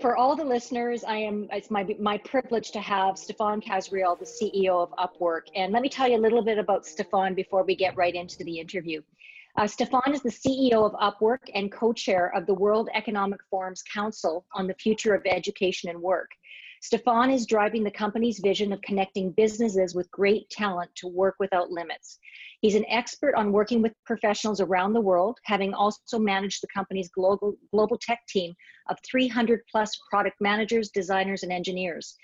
For 0.00 0.16
all 0.16 0.34
the 0.34 0.44
listeners, 0.44 1.04
I 1.04 1.16
am 1.16 1.48
it's 1.52 1.70
my 1.70 1.86
my 2.00 2.18
privilege 2.18 2.72
to 2.72 2.80
have 2.80 3.16
Stephane 3.16 3.60
Kasriel, 3.60 4.18
the 4.18 4.24
CEO 4.24 4.82
of 4.82 4.90
Upwork. 4.98 5.42
And 5.54 5.72
let 5.72 5.82
me 5.82 5.88
tell 5.88 6.08
you 6.08 6.16
a 6.16 6.18
little 6.18 6.42
bit 6.42 6.58
about 6.58 6.86
Stephane 6.86 7.34
before 7.34 7.62
we 7.64 7.76
get 7.76 7.96
right 7.96 8.14
into 8.14 8.42
the 8.42 8.58
interview. 8.58 9.02
Uh, 9.56 9.66
Stephane 9.66 10.12
is 10.12 10.22
the 10.22 10.30
CEO 10.30 10.84
of 10.84 10.92
Upwork 10.94 11.50
and 11.54 11.70
co-chair 11.70 12.32
of 12.34 12.46
the 12.46 12.54
World 12.54 12.88
Economic 12.94 13.40
Forum's 13.50 13.82
Council 13.82 14.46
on 14.54 14.66
the 14.66 14.74
Future 14.74 15.14
of 15.14 15.22
Education 15.26 15.90
and 15.90 16.00
Work. 16.00 16.30
Stephane 16.82 17.30
is 17.30 17.44
driving 17.44 17.84
the 17.84 17.90
company's 17.90 18.38
vision 18.38 18.72
of 18.72 18.80
connecting 18.80 19.32
businesses 19.32 19.94
with 19.94 20.10
great 20.10 20.48
talent 20.48 20.90
to 20.96 21.08
work 21.08 21.34
without 21.38 21.70
limits. 21.70 22.18
He's 22.62 22.74
an 22.74 22.86
expert 22.88 23.34
on 23.34 23.52
working 23.52 23.82
with 23.82 23.92
professionals 24.06 24.62
around 24.62 24.94
the 24.94 25.00
world, 25.00 25.38
having 25.44 25.74
also 25.74 26.18
managed 26.18 26.62
the 26.62 26.68
company's 26.74 27.10
global, 27.10 27.54
global 27.70 27.98
tech 27.98 28.20
team 28.28 28.54
of 28.88 28.96
300 29.04 29.60
plus 29.70 29.94
product 30.10 30.36
managers, 30.40 30.88
designers, 30.88 31.42
and 31.42 31.52
engineers. 31.52 32.16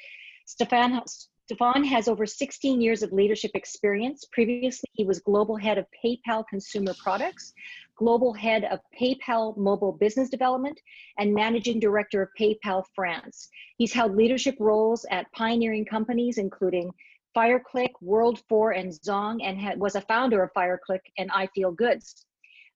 Stephane, 0.47 1.03
Stephane 1.47 1.85
has 1.85 2.09
over 2.09 2.27
16 2.27 2.81
years 2.81 3.05
of 3.05 3.13
leadership 3.13 3.53
experience. 3.55 4.25
Previously, 4.33 4.89
he 4.95 5.05
was 5.05 5.21
global 5.21 5.55
head 5.55 5.79
of 5.79 5.87
PayPal 6.05 6.45
Consumer 6.51 6.93
Products, 7.01 7.55
global 7.97 8.33
head 8.33 8.65
of 8.65 8.81
PayPal 9.01 9.57
Mobile 9.57 9.93
Business 9.93 10.29
Development, 10.29 10.77
and 11.21 11.33
managing 11.33 11.79
director 11.79 12.21
of 12.21 12.31
PayPal 12.37 12.83
France. 12.97 13.49
He's 13.79 13.93
held 13.93 14.17
leadership 14.17 14.57
roles 14.59 15.07
at 15.13 15.31
pioneering 15.31 15.85
companies 15.85 16.39
including 16.39 16.91
FireClick, 17.37 17.93
World4, 18.03 18.81
and 18.81 18.91
Zong, 18.91 19.39
and 19.45 19.81
was 19.81 19.95
a 19.95 20.01
founder 20.01 20.43
of 20.43 20.53
FireClick 20.53 21.03
and 21.17 21.31
iFeelGoods. 21.31 22.25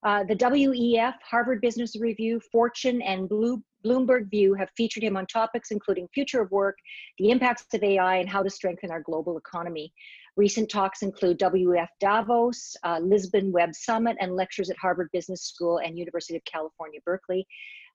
Uh, 0.05 0.23
the 0.23 0.37
WEF, 0.37 1.15
Harvard 1.29 1.61
Business 1.61 1.99
Review, 1.99 2.39
Fortune, 2.53 3.03
and 3.03 3.29
Blue, 3.29 3.61
Bloomberg 3.85 4.31
View 4.31 4.55
have 4.55 4.71
featured 4.77 5.03
him 5.03 5.17
on 5.17 5.27
topics 5.27 5.71
including 5.71 6.09
future 6.15 6.41
of 6.41 6.51
work, 6.51 6.77
the 7.19 7.31
impacts 7.31 7.65
of 7.75 7.83
AI, 7.83 8.17
and 8.17 8.29
how 8.29 8.43
to 8.43 8.51
strengthen 8.51 8.91
our 8.91 9.01
global 9.01 9.39
economy. 9.39 9.93
Recent 10.37 10.71
talks 10.71 11.03
include 11.03 11.39
WEF 11.39 11.89
Davos, 12.01 12.77
uh, 12.85 12.99
Lisbon 13.03 13.53
Web 13.53 13.75
Summit, 13.75 14.17
and 14.21 14.37
lectures 14.37 14.71
at 14.71 14.77
Harvard 14.79 15.09
Business 15.13 15.43
School 15.43 15.79
and 15.79 15.99
University 15.99 16.37
of 16.37 16.45
California, 16.45 17.01
Berkeley. 17.05 17.47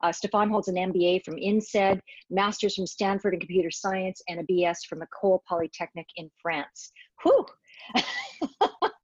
Uh, 0.01 0.11
Stephane 0.11 0.49
holds 0.49 0.67
an 0.67 0.75
MBA 0.75 1.23
from 1.23 1.37
INSEAD, 1.37 2.01
master's 2.29 2.75
from 2.75 2.85
Stanford 2.85 3.33
in 3.33 3.39
computer 3.39 3.71
science, 3.71 4.21
and 4.27 4.39
a 4.39 4.43
BS 4.43 4.85
from 4.87 5.01
Ecole 5.01 5.41
Polytechnique 5.47 6.11
in 6.17 6.29
France. 6.41 6.91
Whew! 7.23 7.45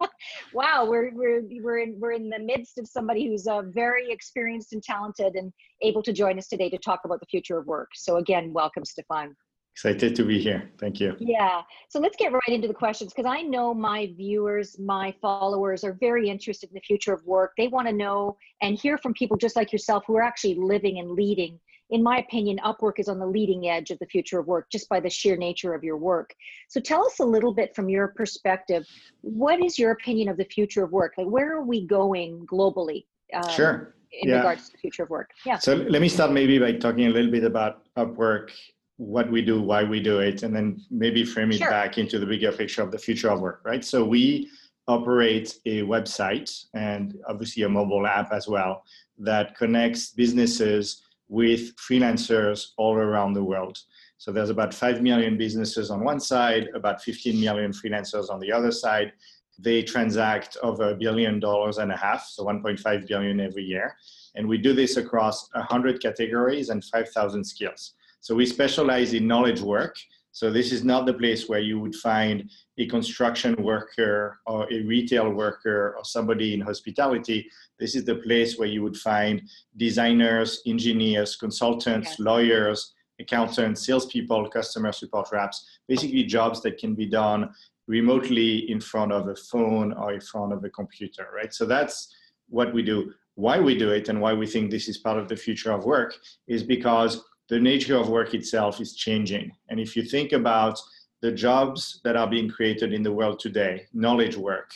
wow, 0.53 0.85
we're, 0.87 1.11
we're, 1.13 1.43
we're, 1.61 1.79
in, 1.79 1.95
we're 1.99 2.11
in 2.11 2.29
the 2.29 2.39
midst 2.39 2.77
of 2.77 2.87
somebody 2.87 3.27
who's 3.27 3.47
uh, 3.47 3.61
very 3.63 4.11
experienced 4.11 4.73
and 4.73 4.83
talented 4.83 5.35
and 5.35 5.51
able 5.81 6.03
to 6.03 6.13
join 6.13 6.37
us 6.37 6.47
today 6.47 6.69
to 6.69 6.77
talk 6.77 7.01
about 7.05 7.19
the 7.19 7.25
future 7.25 7.57
of 7.57 7.65
work. 7.65 7.89
So 7.93 8.17
again, 8.17 8.53
welcome, 8.53 8.85
Stephane. 8.85 9.35
Excited 9.73 10.15
to 10.17 10.25
be 10.25 10.39
here. 10.39 10.69
Thank 10.79 10.99
you. 10.99 11.15
Yeah. 11.19 11.61
So 11.87 11.99
let's 11.99 12.17
get 12.17 12.33
right 12.33 12.41
into 12.49 12.67
the 12.67 12.73
questions 12.73 13.13
because 13.13 13.29
I 13.29 13.41
know 13.41 13.73
my 13.73 14.13
viewers, 14.17 14.77
my 14.77 15.13
followers 15.21 15.83
are 15.85 15.93
very 15.93 16.29
interested 16.29 16.69
in 16.69 16.73
the 16.73 16.81
future 16.81 17.13
of 17.13 17.25
work. 17.25 17.53
They 17.57 17.69
want 17.69 17.87
to 17.87 17.93
know 17.93 18.37
and 18.61 18.77
hear 18.77 18.97
from 18.97 19.13
people 19.13 19.37
just 19.37 19.55
like 19.55 19.71
yourself 19.71 20.03
who 20.05 20.17
are 20.17 20.23
actually 20.23 20.55
living 20.55 20.99
and 20.99 21.11
leading. 21.11 21.57
In 21.91 22.01
my 22.01 22.19
opinion, 22.19 22.57
Upwork 22.65 22.99
is 22.99 23.09
on 23.09 23.19
the 23.19 23.25
leading 23.25 23.67
edge 23.67 23.91
of 23.91 23.99
the 23.99 24.05
future 24.05 24.39
of 24.39 24.47
work 24.47 24.67
just 24.71 24.87
by 24.87 25.01
the 25.01 25.09
sheer 25.09 25.35
nature 25.35 25.73
of 25.73 25.83
your 25.83 25.97
work. 25.97 26.33
So 26.69 26.79
tell 26.79 27.05
us 27.05 27.19
a 27.19 27.25
little 27.25 27.53
bit 27.53 27.75
from 27.75 27.89
your 27.89 28.07
perspective. 28.09 28.87
What 29.21 29.63
is 29.63 29.77
your 29.77 29.91
opinion 29.91 30.29
of 30.29 30.37
the 30.37 30.45
future 30.45 30.83
of 30.83 30.91
work? 30.91 31.13
Like, 31.17 31.27
where 31.27 31.53
are 31.53 31.63
we 31.63 31.85
going 31.85 32.47
globally? 32.47 33.05
Um, 33.33 33.49
sure. 33.49 33.95
In 34.13 34.29
yeah. 34.29 34.37
regards 34.37 34.67
to 34.67 34.71
the 34.71 34.77
future 34.77 35.03
of 35.03 35.09
work. 35.09 35.31
Yeah. 35.45 35.57
So 35.57 35.75
let 35.75 36.01
me 36.01 36.09
start 36.09 36.31
maybe 36.31 36.59
by 36.59 36.73
talking 36.73 37.07
a 37.07 37.09
little 37.09 37.31
bit 37.31 37.43
about 37.43 37.83
Upwork 37.97 38.51
what 38.97 39.29
we 39.31 39.41
do, 39.41 39.61
why 39.61 39.83
we 39.83 39.99
do 39.99 40.19
it, 40.19 40.43
and 40.43 40.55
then 40.55 40.79
maybe 40.91 41.25
frame 41.25 41.51
it 41.51 41.57
sure. 41.57 41.69
back 41.69 41.97
into 41.97 42.19
the 42.19 42.25
bigger 42.25 42.51
picture 42.51 42.83
of 42.83 42.91
the 42.91 42.99
future 42.99 43.31
of 43.31 43.41
work, 43.41 43.61
right? 43.65 43.83
So 43.83 44.05
we 44.05 44.49
operate 44.87 45.57
a 45.65 45.81
website 45.81 46.65
and 46.73 47.17
obviously 47.27 47.63
a 47.63 47.69
mobile 47.69 48.05
app 48.05 48.31
as 48.31 48.47
well 48.47 48.83
that 49.17 49.55
connects 49.57 50.11
businesses 50.11 51.03
with 51.31 51.73
freelancers 51.77 52.71
all 52.77 52.95
around 52.95 53.31
the 53.33 53.43
world. 53.43 53.79
So 54.17 54.33
there's 54.33 54.49
about 54.49 54.73
5 54.73 55.01
million 55.01 55.37
businesses 55.37 55.89
on 55.89 56.03
one 56.03 56.19
side, 56.19 56.67
about 56.75 57.01
15 57.01 57.39
million 57.39 57.71
freelancers 57.71 58.29
on 58.29 58.41
the 58.41 58.51
other 58.51 58.69
side. 58.69 59.13
They 59.57 59.81
transact 59.81 60.57
over 60.61 60.89
a 60.89 60.95
billion 60.95 61.39
dollars 61.39 61.77
and 61.77 61.89
a 61.89 61.95
half, 61.95 62.27
so 62.27 62.43
1.5 62.43 63.07
billion 63.07 63.39
every 63.39 63.63
year. 63.63 63.95
And 64.35 64.45
we 64.45 64.57
do 64.57 64.73
this 64.73 64.97
across 64.97 65.47
100 65.53 66.01
categories 66.01 66.67
and 66.67 66.83
5,000 66.83 67.45
skills. 67.45 67.93
So 68.19 68.35
we 68.35 68.45
specialize 68.45 69.13
in 69.13 69.25
knowledge 69.25 69.61
work. 69.61 69.95
So 70.31 70.49
this 70.49 70.71
is 70.71 70.83
not 70.83 71.05
the 71.05 71.13
place 71.13 71.49
where 71.49 71.59
you 71.59 71.79
would 71.79 71.95
find 71.95 72.49
a 72.77 72.87
construction 72.87 73.55
worker 73.61 74.39
or 74.45 74.71
a 74.71 74.81
retail 74.83 75.29
worker 75.29 75.95
or 75.97 76.03
somebody 76.05 76.53
in 76.53 76.61
hospitality. 76.61 77.49
This 77.79 77.95
is 77.95 78.05
the 78.05 78.15
place 78.15 78.57
where 78.57 78.67
you 78.67 78.81
would 78.81 78.97
find 78.97 79.41
designers, 79.77 80.61
engineers, 80.65 81.35
consultants, 81.35 82.11
yes. 82.11 82.19
lawyers, 82.19 82.93
accountants, 83.19 83.85
salespeople, 83.85 84.49
customer 84.49 84.91
support 84.91 85.29
reps, 85.31 85.65
basically 85.87 86.23
jobs 86.23 86.61
that 86.61 86.77
can 86.77 86.95
be 86.95 87.05
done 87.05 87.49
remotely 87.87 88.71
in 88.71 88.79
front 88.79 89.11
of 89.11 89.27
a 89.27 89.35
phone 89.35 89.91
or 89.93 90.13
in 90.13 90.21
front 90.21 90.53
of 90.53 90.63
a 90.63 90.69
computer, 90.69 91.27
right? 91.35 91.53
So 91.53 91.65
that's 91.65 92.13
what 92.47 92.73
we 92.73 92.83
do. 92.83 93.13
Why 93.35 93.59
we 93.59 93.77
do 93.77 93.91
it 93.91 94.09
and 94.09 94.21
why 94.21 94.33
we 94.33 94.47
think 94.47 94.71
this 94.71 94.87
is 94.87 94.97
part 94.97 95.17
of 95.17 95.27
the 95.27 95.35
future 95.35 95.71
of 95.71 95.85
work 95.85 96.15
is 96.47 96.63
because 96.63 97.23
the 97.51 97.59
nature 97.59 97.97
of 97.97 98.07
work 98.07 98.33
itself 98.33 98.79
is 98.79 98.95
changing. 98.95 99.51
And 99.67 99.77
if 99.77 99.97
you 99.97 100.03
think 100.03 100.31
about 100.31 100.79
the 101.21 101.33
jobs 101.33 101.99
that 102.05 102.15
are 102.15 102.29
being 102.35 102.49
created 102.49 102.93
in 102.93 103.03
the 103.03 103.11
world 103.11 103.39
today, 103.39 103.87
knowledge 103.93 104.37
work, 104.37 104.71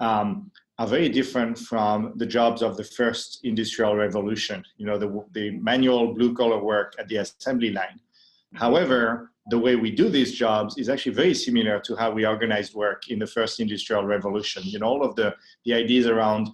um, 0.00 0.50
are 0.80 0.88
very 0.88 1.08
different 1.08 1.56
from 1.56 2.12
the 2.16 2.26
jobs 2.26 2.62
of 2.62 2.76
the 2.76 2.82
first 2.82 3.38
industrial 3.44 3.94
revolution, 3.94 4.64
you 4.76 4.86
know, 4.86 4.98
the, 4.98 5.24
the 5.34 5.50
manual 5.60 6.12
blue 6.12 6.34
collar 6.34 6.60
work 6.60 6.94
at 6.98 7.06
the 7.06 7.16
assembly 7.16 7.70
line. 7.70 8.00
However, 8.54 9.30
the 9.48 9.58
way 9.58 9.76
we 9.76 9.92
do 9.92 10.08
these 10.08 10.32
jobs 10.32 10.78
is 10.78 10.88
actually 10.88 11.14
very 11.14 11.34
similar 11.34 11.78
to 11.78 11.94
how 11.94 12.10
we 12.10 12.26
organized 12.26 12.74
work 12.74 13.08
in 13.08 13.20
the 13.20 13.26
first 13.26 13.60
industrial 13.60 14.04
revolution. 14.04 14.64
You 14.64 14.80
know, 14.80 14.86
all 14.86 15.04
of 15.04 15.14
the, 15.14 15.36
the 15.64 15.74
ideas 15.74 16.06
around 16.06 16.50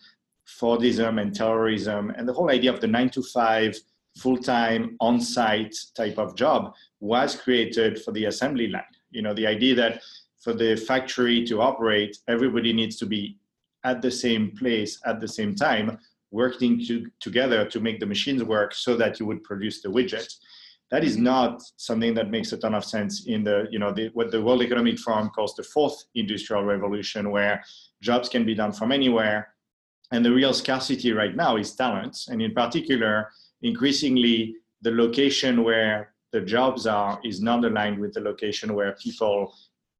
Fordism 0.47 1.19
and 1.19 1.33
Taylorism 1.33 2.13
and 2.15 2.29
the 2.29 2.33
whole 2.35 2.51
idea 2.51 2.75
of 2.75 2.83
the 2.83 2.87
nine 2.87 3.09
to 3.11 3.23
five 3.23 3.75
full-time 4.17 4.97
on-site 5.01 5.77
type 5.97 6.19
of 6.19 6.37
job 6.37 6.75
was 7.01 7.37
created 7.37 8.03
for 8.03 8.13
the 8.13 8.25
assembly 8.25 8.69
line. 8.69 8.83
You 9.11 9.23
know, 9.23 9.35
the 9.35 9.47
idea 9.47 9.75
that 9.77 10.03
for 10.43 10.53
the 10.53 10.77
factory 10.77 11.45
to 11.47 11.61
operate, 11.61 12.17
everybody 12.29 12.73
needs 12.73 12.97
to 12.97 13.07
be 13.07 13.37
at 13.85 14.03
the 14.03 14.11
same 14.11 14.53
place 14.57 15.01
at 15.05 15.21
the 15.21 15.29
same 15.29 15.55
time, 15.55 15.99
working 16.31 16.85
to, 16.87 17.07
together 17.21 17.65
to 17.67 17.81
make 17.81 18.01
the 18.01 18.07
machines 18.07 18.43
work 18.43 18.75
so 18.75 18.97
that 18.97 19.21
you 19.21 19.27
would 19.27 19.43
produce 19.43 19.83
the 19.83 19.89
widget. 19.89 20.33
That 20.91 21.03
is 21.03 21.17
not 21.17 21.63
something 21.77 22.15
that 22.15 22.31
makes 22.31 22.53
a 22.53 22.59
ton 22.59 22.75
of 22.75 22.85
sense 22.85 23.27
in 23.27 23.43
the, 23.43 23.67
you 23.71 23.79
know, 23.79 23.93
the, 23.93 24.11
what 24.15 24.31
the 24.31 24.43
World 24.43 24.63
Economic 24.63 24.99
Forum 24.99 25.31
calls 25.31 25.55
the 25.57 25.65
fourth 25.65 26.05
industrial 26.15 26.65
revolution, 26.65 27.31
where 27.31 27.63
jobs 28.01 28.29
can 28.29 28.45
be 28.45 28.55
done 28.55 28.73
from 28.73 28.93
anywhere. 28.93 29.49
And 30.13 30.25
the 30.25 30.33
real 30.33 30.55
scarcity 30.55 31.13
right 31.13 31.35
now 31.35 31.57
is 31.57 31.75
talent. 31.75 32.17
And 32.29 32.41
in 32.41 32.55
particular, 32.55 33.31
increasingly 33.63 34.57
the 34.83 34.91
location 34.91 35.65
where 35.65 36.13
the 36.33 36.41
jobs 36.41 36.87
are 36.87 37.19
is 37.25 37.41
not 37.41 37.65
aligned 37.65 37.99
with 37.99 38.13
the 38.13 38.21
location 38.21 38.75
where 38.75 38.93
people 39.03 39.55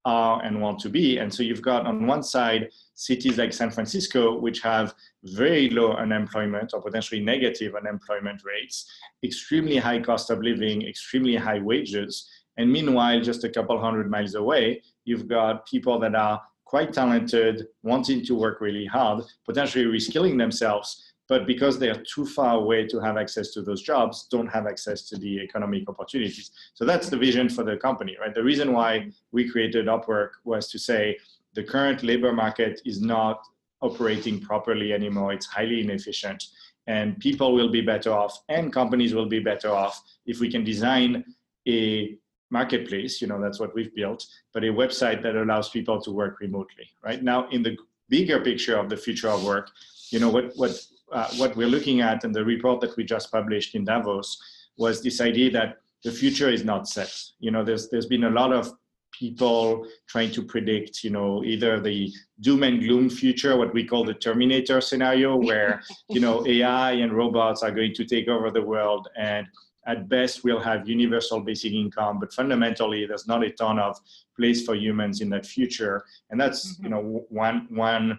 are 0.05 0.41
and 0.45 0.61
want 0.61 0.79
to 0.79 0.89
be. 0.89 1.19
And 1.19 1.33
so 1.33 1.43
you've 1.43 1.63
got 1.63 1.85
on 1.85 2.07
one 2.07 2.23
side 2.23 2.71
cities 2.95 3.39
like 3.39 3.53
San 3.53 3.71
Francisco, 3.71 4.39
which 4.39 4.61
have 4.61 4.95
very 5.25 5.69
low 5.71 5.95
unemployment 5.95 6.73
or 6.73 6.81
potentially 6.81 7.21
negative 7.21 7.75
unemployment 7.75 8.43
rates, 8.45 8.89
extremely 9.25 9.77
high 9.77 10.01
cost 10.01 10.31
of 10.31 10.41
living, 10.41 10.87
extremely 10.87 11.37
high 11.37 11.59
wages. 11.59 12.29
And 12.57 12.71
meanwhile, 12.71 13.21
just 13.21 13.45
a 13.45 13.49
couple 13.49 13.81
hundred 13.81 14.09
miles 14.09 14.35
away, 14.35 14.83
you've 15.05 15.27
got 15.29 15.67
people 15.67 15.99
that 15.99 16.15
are 16.15 16.41
quite 16.65 16.93
talented, 16.93 17.67
wanting 17.83 18.25
to 18.27 18.35
work 18.35 18.61
really 18.61 18.87
hard, 18.87 19.25
potentially 19.45 19.85
reskilling 19.85 20.39
themselves, 20.39 21.13
but 21.29 21.47
because 21.47 21.79
they 21.79 21.89
are 21.89 22.03
too 22.03 22.25
far 22.25 22.57
away 22.57 22.87
to 22.87 23.01
have 23.01 23.17
access 23.17 23.51
to 23.53 23.63
those 23.63 23.83
jobs, 23.83 24.29
don't 24.31 24.47
have 24.47 24.67
access 24.67 25.03
to 25.09 25.17
the 25.17 25.41
economic 25.41 25.89
opportunities. 25.89 26.51
So 26.75 26.85
that's 26.85 27.09
the 27.09 27.17
vision 27.17 27.49
for 27.49 27.65
the 27.65 27.77
company, 27.77 28.17
right? 28.21 28.35
The 28.35 28.43
reason 28.43 28.73
why 28.73 29.11
we 29.33 29.49
created 29.49 29.87
Upwork 29.87 30.31
was 30.45 30.71
to 30.71 30.79
say 30.79 31.19
the 31.55 31.65
current 31.65 32.03
labor 32.03 32.33
market 32.33 32.81
is 32.85 33.01
not 33.01 33.41
operating 33.83 34.41
properly 34.41 34.93
anymore. 34.93 35.33
It's 35.33 35.47
highly 35.47 35.81
inefficient 35.81 36.45
and 36.87 37.19
people 37.19 37.55
will 37.55 37.71
be 37.71 37.81
better 37.81 38.13
off 38.13 38.43
and 38.49 38.73
companies 38.73 39.15
will 39.15 39.27
be 39.27 39.41
better 39.41 39.71
off 39.71 40.03
if 40.27 40.41
we 40.41 40.51
can 40.51 40.65
design 40.65 41.25
a 41.69 42.17
marketplace, 42.51 43.21
you 43.21 43.27
know, 43.27 43.41
that's 43.41 43.59
what 43.59 43.75
we've 43.75 43.95
built, 43.95 44.25
but 44.53 44.63
a 44.63 44.69
website 44.69 45.23
that 45.23 45.35
allows 45.35 45.69
people 45.69 46.01
to 46.01 46.13
work 46.13 46.39
remotely, 46.41 46.89
right? 47.03 47.23
Now, 47.23 47.49
in 47.49 47.63
the 47.63 47.77
bigger 48.09 48.41
picture 48.41 48.79
of 48.79 48.89
the 48.89 48.97
future 48.97 49.29
of 49.29 49.45
work, 49.45 49.71
you 50.11 50.21
know, 50.21 50.31
what, 50.31 50.53
what 50.55 50.81
uh, 51.13 51.29
what 51.37 51.57
we're 51.57 51.69
looking 51.69 52.01
at 52.01 52.25
and 52.25 52.35
the 52.35 52.45
report 52.45 52.81
that 52.81 52.97
we 52.97 53.05
just 53.05 53.31
published 53.31 53.75
in 53.75 53.85
Davos 53.85 54.39
was 54.77 55.03
this 55.03 55.21
idea 55.21 55.51
that 55.51 55.77
the 56.05 56.13
future 56.13 56.51
is 56.51 56.65
not 56.65 56.89
set. 56.89 57.13
You 57.41 57.51
know, 57.51 57.65
there's 57.65 57.89
there's 57.89 58.07
been 58.07 58.25
a 58.25 58.31
lot 58.31 58.53
of 58.53 58.73
people 59.13 59.87
trying 60.09 60.31
to 60.31 60.43
predict, 60.43 61.03
you 61.03 61.11
know, 61.11 61.43
either 61.45 61.81
the 61.81 62.13
doom 62.41 62.63
and 62.63 62.81
gloom 62.81 63.09
future, 63.09 63.57
what 63.57 63.73
we 63.73 63.85
call 63.85 64.05
the 64.05 64.15
Terminator 64.15 64.81
scenario, 64.81 65.37
where 65.37 65.83
you 66.09 66.21
know 66.21 66.47
AI 66.47 66.93
and 66.93 67.13
robots 67.13 67.63
are 67.63 67.71
going 67.71 67.95
to 67.95 68.05
take 68.05 68.29
over 68.29 68.51
the 68.51 68.63
world, 68.63 69.09
and 69.17 69.47
at 69.87 70.09
best 70.09 70.43
we'll 70.45 70.61
have 70.61 70.89
universal 70.89 71.41
basic 71.41 71.73
income, 71.73 72.19
but 72.19 72.33
fundamentally 72.33 73.07
there's 73.07 73.29
not 73.29 73.45
a 73.45 73.51
ton 73.51 73.79
of 73.79 73.97
place 74.37 74.65
for 74.65 74.75
humans 74.75 75.21
in 75.21 75.31
that 75.31 75.47
future, 75.47 76.05
and 76.31 76.41
that's 76.41 76.75
mm-hmm. 76.75 76.85
you 76.85 76.91
know 76.91 77.25
one 77.29 77.67
one 77.71 78.19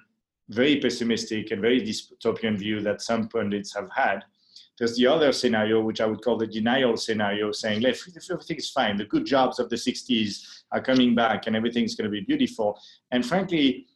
very 0.49 0.79
pessimistic 0.79 1.51
and 1.51 1.61
very 1.61 1.81
dystopian 1.81 2.57
view 2.57 2.79
that 2.81 3.01
some 3.01 3.27
pundits 3.27 3.73
have 3.75 3.89
had. 3.95 4.23
There's 4.77 4.95
the 4.95 5.07
other 5.07 5.31
scenario, 5.31 5.81
which 5.81 6.01
I 6.01 6.05
would 6.05 6.21
call 6.21 6.37
the 6.37 6.47
denial 6.47 6.97
scenario, 6.97 7.51
saying 7.51 7.83
everything 7.83 8.57
is 8.57 8.69
fine, 8.69 8.95
the 8.95 9.05
good 9.05 9.25
jobs 9.25 9.59
of 9.59 9.69
the 9.69 9.75
60s 9.75 10.63
are 10.71 10.81
coming 10.81 11.15
back 11.15 11.47
and 11.47 11.55
everything's 11.55 11.95
going 11.95 12.09
to 12.09 12.11
be 12.11 12.21
beautiful. 12.21 12.79
And 13.11 13.25
frankly, 13.25 13.87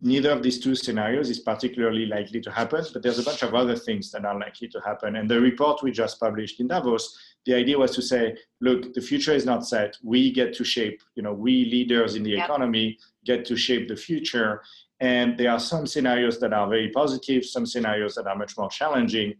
neither 0.00 0.30
of 0.30 0.42
these 0.42 0.60
two 0.60 0.76
scenarios 0.76 1.30
is 1.30 1.40
particularly 1.40 2.06
likely 2.06 2.40
to 2.40 2.50
happen, 2.50 2.84
but 2.92 3.02
there's 3.02 3.18
a 3.18 3.24
bunch 3.24 3.42
of 3.42 3.54
other 3.54 3.74
things 3.74 4.12
that 4.12 4.24
are 4.24 4.38
likely 4.38 4.68
to 4.68 4.80
happen. 4.80 5.16
And 5.16 5.28
the 5.28 5.40
report 5.40 5.82
we 5.82 5.90
just 5.90 6.20
published 6.20 6.60
in 6.60 6.68
Davos, 6.68 7.18
the 7.44 7.54
idea 7.54 7.78
was 7.78 7.94
to 7.96 8.02
say, 8.02 8.36
look, 8.60 8.94
the 8.94 9.00
future 9.00 9.32
is 9.32 9.44
not 9.44 9.66
set. 9.66 9.96
We 10.04 10.30
get 10.30 10.54
to 10.54 10.64
shape, 10.64 11.02
you 11.16 11.22
know, 11.22 11.32
we 11.32 11.64
leaders 11.64 12.14
in 12.14 12.22
the 12.22 12.30
yep. 12.30 12.44
economy 12.44 12.98
get 13.24 13.44
to 13.46 13.56
shape 13.56 13.88
the 13.88 13.96
future. 13.96 14.62
And 15.00 15.38
there 15.38 15.50
are 15.50 15.60
some 15.60 15.86
scenarios 15.86 16.40
that 16.40 16.52
are 16.52 16.68
very 16.68 16.90
positive, 16.90 17.44
some 17.44 17.66
scenarios 17.66 18.14
that 18.16 18.26
are 18.26 18.36
much 18.36 18.56
more 18.56 18.68
challenging. 18.68 19.34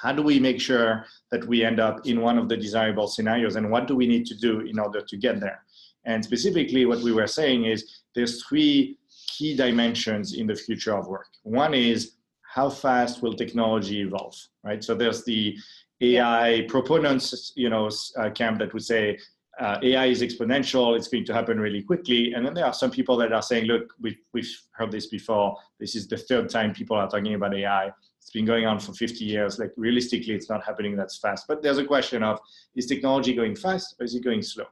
How 0.00 0.12
do 0.12 0.22
we 0.22 0.40
make 0.40 0.60
sure 0.60 1.06
that 1.30 1.46
we 1.46 1.64
end 1.64 1.80
up 1.80 2.06
in 2.06 2.20
one 2.20 2.38
of 2.38 2.48
the 2.48 2.56
desirable 2.56 3.08
scenarios 3.08 3.56
and 3.56 3.70
what 3.70 3.86
do 3.86 3.94
we 3.94 4.06
need 4.06 4.26
to 4.26 4.34
do 4.34 4.60
in 4.60 4.78
order 4.78 5.00
to 5.00 5.16
get 5.16 5.40
there? 5.40 5.62
And 6.04 6.24
specifically 6.24 6.86
what 6.86 7.00
we 7.00 7.12
were 7.12 7.26
saying 7.26 7.64
is 7.64 8.02
there's 8.14 8.44
three 8.44 8.98
key 9.28 9.56
dimensions 9.56 10.34
in 10.34 10.46
the 10.46 10.54
future 10.54 10.96
of 10.96 11.08
work. 11.08 11.26
One 11.42 11.74
is 11.74 12.12
how 12.42 12.70
fast 12.70 13.22
will 13.22 13.34
technology 13.34 14.00
evolve 14.00 14.36
right? 14.64 14.82
So 14.82 14.94
there's 14.94 15.24
the 15.24 15.56
ai 16.02 16.66
proponents 16.68 17.52
you 17.56 17.70
know 17.70 17.88
uh, 18.18 18.28
camp 18.30 18.58
that 18.58 18.72
would 18.74 18.84
say 18.84 19.18
uh, 19.58 19.78
AI 19.82 20.06
is 20.06 20.22
exponential, 20.22 20.96
it's 20.96 21.08
going 21.08 21.24
to 21.24 21.32
happen 21.32 21.58
really 21.58 21.82
quickly. 21.82 22.34
And 22.34 22.44
then 22.44 22.54
there 22.54 22.66
are 22.66 22.74
some 22.74 22.90
people 22.90 23.16
that 23.18 23.32
are 23.32 23.42
saying, 23.42 23.64
look, 23.64 23.94
we've, 24.00 24.18
we've 24.32 24.50
heard 24.72 24.92
this 24.92 25.06
before. 25.06 25.56
This 25.80 25.96
is 25.96 26.06
the 26.06 26.18
third 26.18 26.50
time 26.50 26.74
people 26.74 26.96
are 26.96 27.08
talking 27.08 27.34
about 27.34 27.54
AI. 27.54 27.90
It's 28.20 28.30
been 28.32 28.44
going 28.44 28.66
on 28.66 28.78
for 28.80 28.92
50 28.92 29.24
years. 29.24 29.58
Like 29.58 29.72
realistically, 29.76 30.34
it's 30.34 30.50
not 30.50 30.64
happening 30.64 30.96
that 30.96 31.10
fast. 31.22 31.46
But 31.48 31.62
there's 31.62 31.78
a 31.78 31.84
question 31.84 32.22
of 32.22 32.38
is 32.74 32.86
technology 32.86 33.34
going 33.34 33.56
fast 33.56 33.94
or 33.98 34.04
is 34.04 34.14
it 34.14 34.24
going 34.24 34.42
slow? 34.42 34.66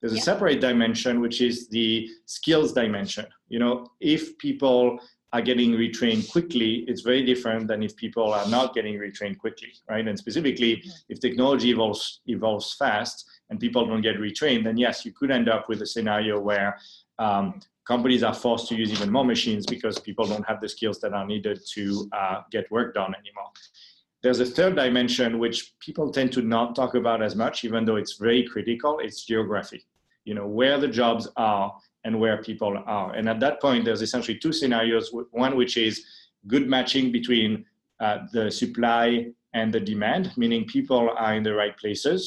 There's 0.00 0.12
yeah. 0.12 0.20
a 0.20 0.22
separate 0.22 0.60
dimension, 0.60 1.20
which 1.20 1.40
is 1.40 1.68
the 1.68 2.08
skills 2.26 2.72
dimension. 2.72 3.26
You 3.48 3.58
know, 3.58 3.86
if 4.00 4.36
people 4.38 4.98
are 5.32 5.42
getting 5.42 5.72
retrained 5.72 6.30
quickly, 6.30 6.84
it's 6.86 7.02
very 7.02 7.24
different 7.24 7.66
than 7.68 7.82
if 7.82 7.96
people 7.96 8.32
are 8.32 8.48
not 8.48 8.74
getting 8.74 8.94
retrained 8.94 9.38
quickly, 9.38 9.72
right? 9.88 10.06
And 10.06 10.18
specifically, 10.18 10.82
if 11.08 11.20
technology 11.20 11.70
evolves 11.70 12.20
evolves 12.26 12.74
fast 12.74 13.24
and 13.50 13.58
people 13.58 13.86
don't 13.86 14.02
get 14.02 14.16
retrained, 14.16 14.64
then 14.64 14.76
yes, 14.76 15.04
you 15.04 15.12
could 15.12 15.30
end 15.30 15.48
up 15.48 15.68
with 15.68 15.82
a 15.82 15.86
scenario 15.86 16.38
where 16.40 16.78
um, 17.18 17.60
companies 17.86 18.22
are 18.22 18.34
forced 18.34 18.68
to 18.68 18.76
use 18.76 18.92
even 18.92 19.10
more 19.10 19.24
machines 19.24 19.66
because 19.66 19.98
people 19.98 20.26
don't 20.26 20.46
have 20.46 20.60
the 20.60 20.68
skills 20.68 21.00
that 21.00 21.12
are 21.12 21.26
needed 21.26 21.60
to 21.74 22.08
uh, 22.12 22.42
get 22.50 22.70
work 22.70 22.94
done 22.94 23.14
anymore. 23.14 23.50
There's 24.22 24.40
a 24.40 24.46
third 24.46 24.76
dimension 24.76 25.38
which 25.38 25.74
people 25.80 26.10
tend 26.10 26.32
to 26.32 26.42
not 26.42 26.74
talk 26.74 26.94
about 26.94 27.22
as 27.22 27.36
much, 27.36 27.64
even 27.64 27.84
though 27.84 27.96
it's 27.96 28.14
very 28.14 28.44
critical. 28.44 28.98
It's 29.00 29.24
geography. 29.24 29.84
You 30.24 30.34
know 30.34 30.46
where 30.46 30.78
the 30.78 30.88
jobs 30.88 31.28
are 31.36 31.72
and 32.06 32.18
where 32.18 32.38
people 32.42 32.72
are. 32.86 33.12
And 33.16 33.28
at 33.28 33.40
that 33.40 33.60
point, 33.60 33.84
there's 33.84 34.00
essentially 34.00 34.38
two 34.38 34.52
scenarios. 34.52 35.04
One 35.32 35.56
which 35.56 35.76
is 35.76 35.94
good 36.46 36.66
matching 36.68 37.10
between 37.10 37.66
uh, 38.00 38.18
the 38.32 38.50
supply 38.50 39.06
and 39.52 39.72
the 39.74 39.80
demand, 39.80 40.32
meaning 40.36 40.64
people 40.64 41.10
are 41.24 41.34
in 41.34 41.42
the 41.42 41.54
right 41.54 41.76
places. 41.76 42.20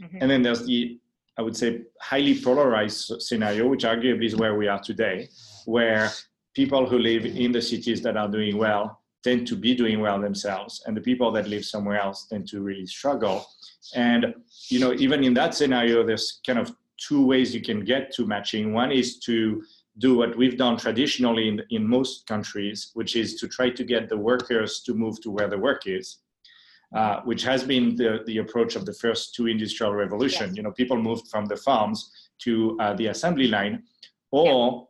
Mm-hmm. 0.00 0.18
And 0.20 0.30
then 0.30 0.42
there's 0.42 0.66
the 0.66 1.00
I 1.38 1.42
would 1.42 1.56
say, 1.56 1.82
highly 2.00 2.40
polarized 2.40 3.20
scenario, 3.20 3.68
which 3.68 3.84
arguably 3.84 4.24
is 4.24 4.36
where 4.36 4.54
we 4.54 4.68
are 4.68 4.80
today, 4.80 5.28
where 5.66 6.10
people 6.54 6.88
who 6.88 6.98
live 6.98 7.26
in 7.26 7.52
the 7.52 7.60
cities 7.60 8.00
that 8.02 8.16
are 8.16 8.28
doing 8.28 8.56
well 8.56 9.02
tend 9.22 9.46
to 9.48 9.56
be 9.56 9.74
doing 9.74 10.00
well 10.00 10.18
themselves, 10.18 10.82
and 10.86 10.96
the 10.96 11.00
people 11.00 11.30
that 11.32 11.46
live 11.48 11.64
somewhere 11.64 12.00
else 12.00 12.26
tend 12.26 12.48
to 12.48 12.62
really 12.62 12.86
struggle. 12.86 13.44
And 13.94 14.34
you 14.70 14.78
know, 14.80 14.94
even 14.94 15.24
in 15.24 15.34
that 15.34 15.54
scenario, 15.54 16.06
there's 16.06 16.40
kind 16.46 16.58
of 16.58 16.74
two 16.98 17.24
ways 17.24 17.54
you 17.54 17.60
can 17.60 17.84
get 17.84 18.12
to 18.14 18.26
matching. 18.26 18.72
One 18.72 18.92
is 18.92 19.18
to 19.20 19.62
do 19.98 20.16
what 20.16 20.36
we've 20.36 20.58
done 20.58 20.76
traditionally 20.76 21.48
in, 21.48 21.62
in 21.70 21.86
most 21.86 22.26
countries, 22.26 22.90
which 22.94 23.16
is 23.16 23.36
to 23.36 23.48
try 23.48 23.70
to 23.70 23.84
get 23.84 24.08
the 24.08 24.16
workers 24.16 24.80
to 24.80 24.94
move 24.94 25.20
to 25.22 25.30
where 25.30 25.48
the 25.48 25.58
work 25.58 25.86
is. 25.86 26.18
Uh, 26.94 27.20
which 27.24 27.42
has 27.42 27.64
been 27.64 27.96
the, 27.96 28.22
the 28.26 28.38
approach 28.38 28.76
of 28.76 28.86
the 28.86 28.92
first 28.92 29.34
two 29.34 29.48
industrial 29.48 29.92
revolution. 29.92 30.46
Yes. 30.46 30.56
You 30.56 30.62
know, 30.62 30.70
people 30.70 30.96
moved 30.96 31.26
from 31.26 31.46
the 31.46 31.56
farms 31.56 32.12
to 32.38 32.76
uh, 32.80 32.94
the 32.94 33.08
assembly 33.08 33.48
line, 33.48 33.82
or 34.30 34.86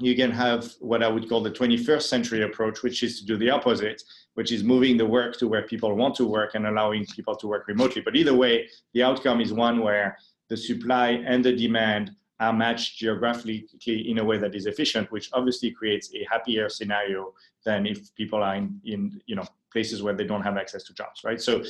yeah. 0.00 0.10
you 0.10 0.16
can 0.16 0.32
have 0.32 0.72
what 0.80 1.04
I 1.04 1.08
would 1.08 1.28
call 1.28 1.40
the 1.40 1.52
21st 1.52 2.02
century 2.02 2.42
approach, 2.42 2.82
which 2.82 3.04
is 3.04 3.20
to 3.20 3.26
do 3.26 3.36
the 3.36 3.50
opposite, 3.50 4.02
which 4.34 4.50
is 4.50 4.64
moving 4.64 4.96
the 4.96 5.06
work 5.06 5.38
to 5.38 5.46
where 5.46 5.62
people 5.62 5.94
want 5.94 6.16
to 6.16 6.26
work 6.26 6.56
and 6.56 6.66
allowing 6.66 7.06
people 7.06 7.36
to 7.36 7.46
work 7.46 7.68
remotely. 7.68 8.02
But 8.02 8.16
either 8.16 8.34
way, 8.34 8.68
the 8.92 9.04
outcome 9.04 9.40
is 9.40 9.52
one 9.52 9.80
where 9.80 10.18
the 10.48 10.56
supply 10.56 11.10
and 11.26 11.44
the 11.44 11.54
demand 11.54 12.12
are 12.38 12.52
matched 12.52 12.98
geographically 12.98 13.66
in 13.86 14.18
a 14.18 14.24
way 14.24 14.38
that 14.38 14.54
is 14.54 14.66
efficient, 14.66 15.10
which 15.10 15.30
obviously 15.32 15.70
creates 15.70 16.12
a 16.14 16.26
happier 16.30 16.68
scenario 16.68 17.32
than 17.64 17.86
if 17.86 18.14
people 18.14 18.42
are 18.42 18.56
in, 18.56 18.78
in 18.84 19.20
you 19.26 19.34
know 19.34 19.44
places 19.72 20.02
where 20.02 20.14
they 20.14 20.24
don't 20.24 20.42
have 20.42 20.56
access 20.56 20.84
to 20.84 20.94
jobs, 20.94 21.24
right? 21.24 21.40
So 21.40 21.62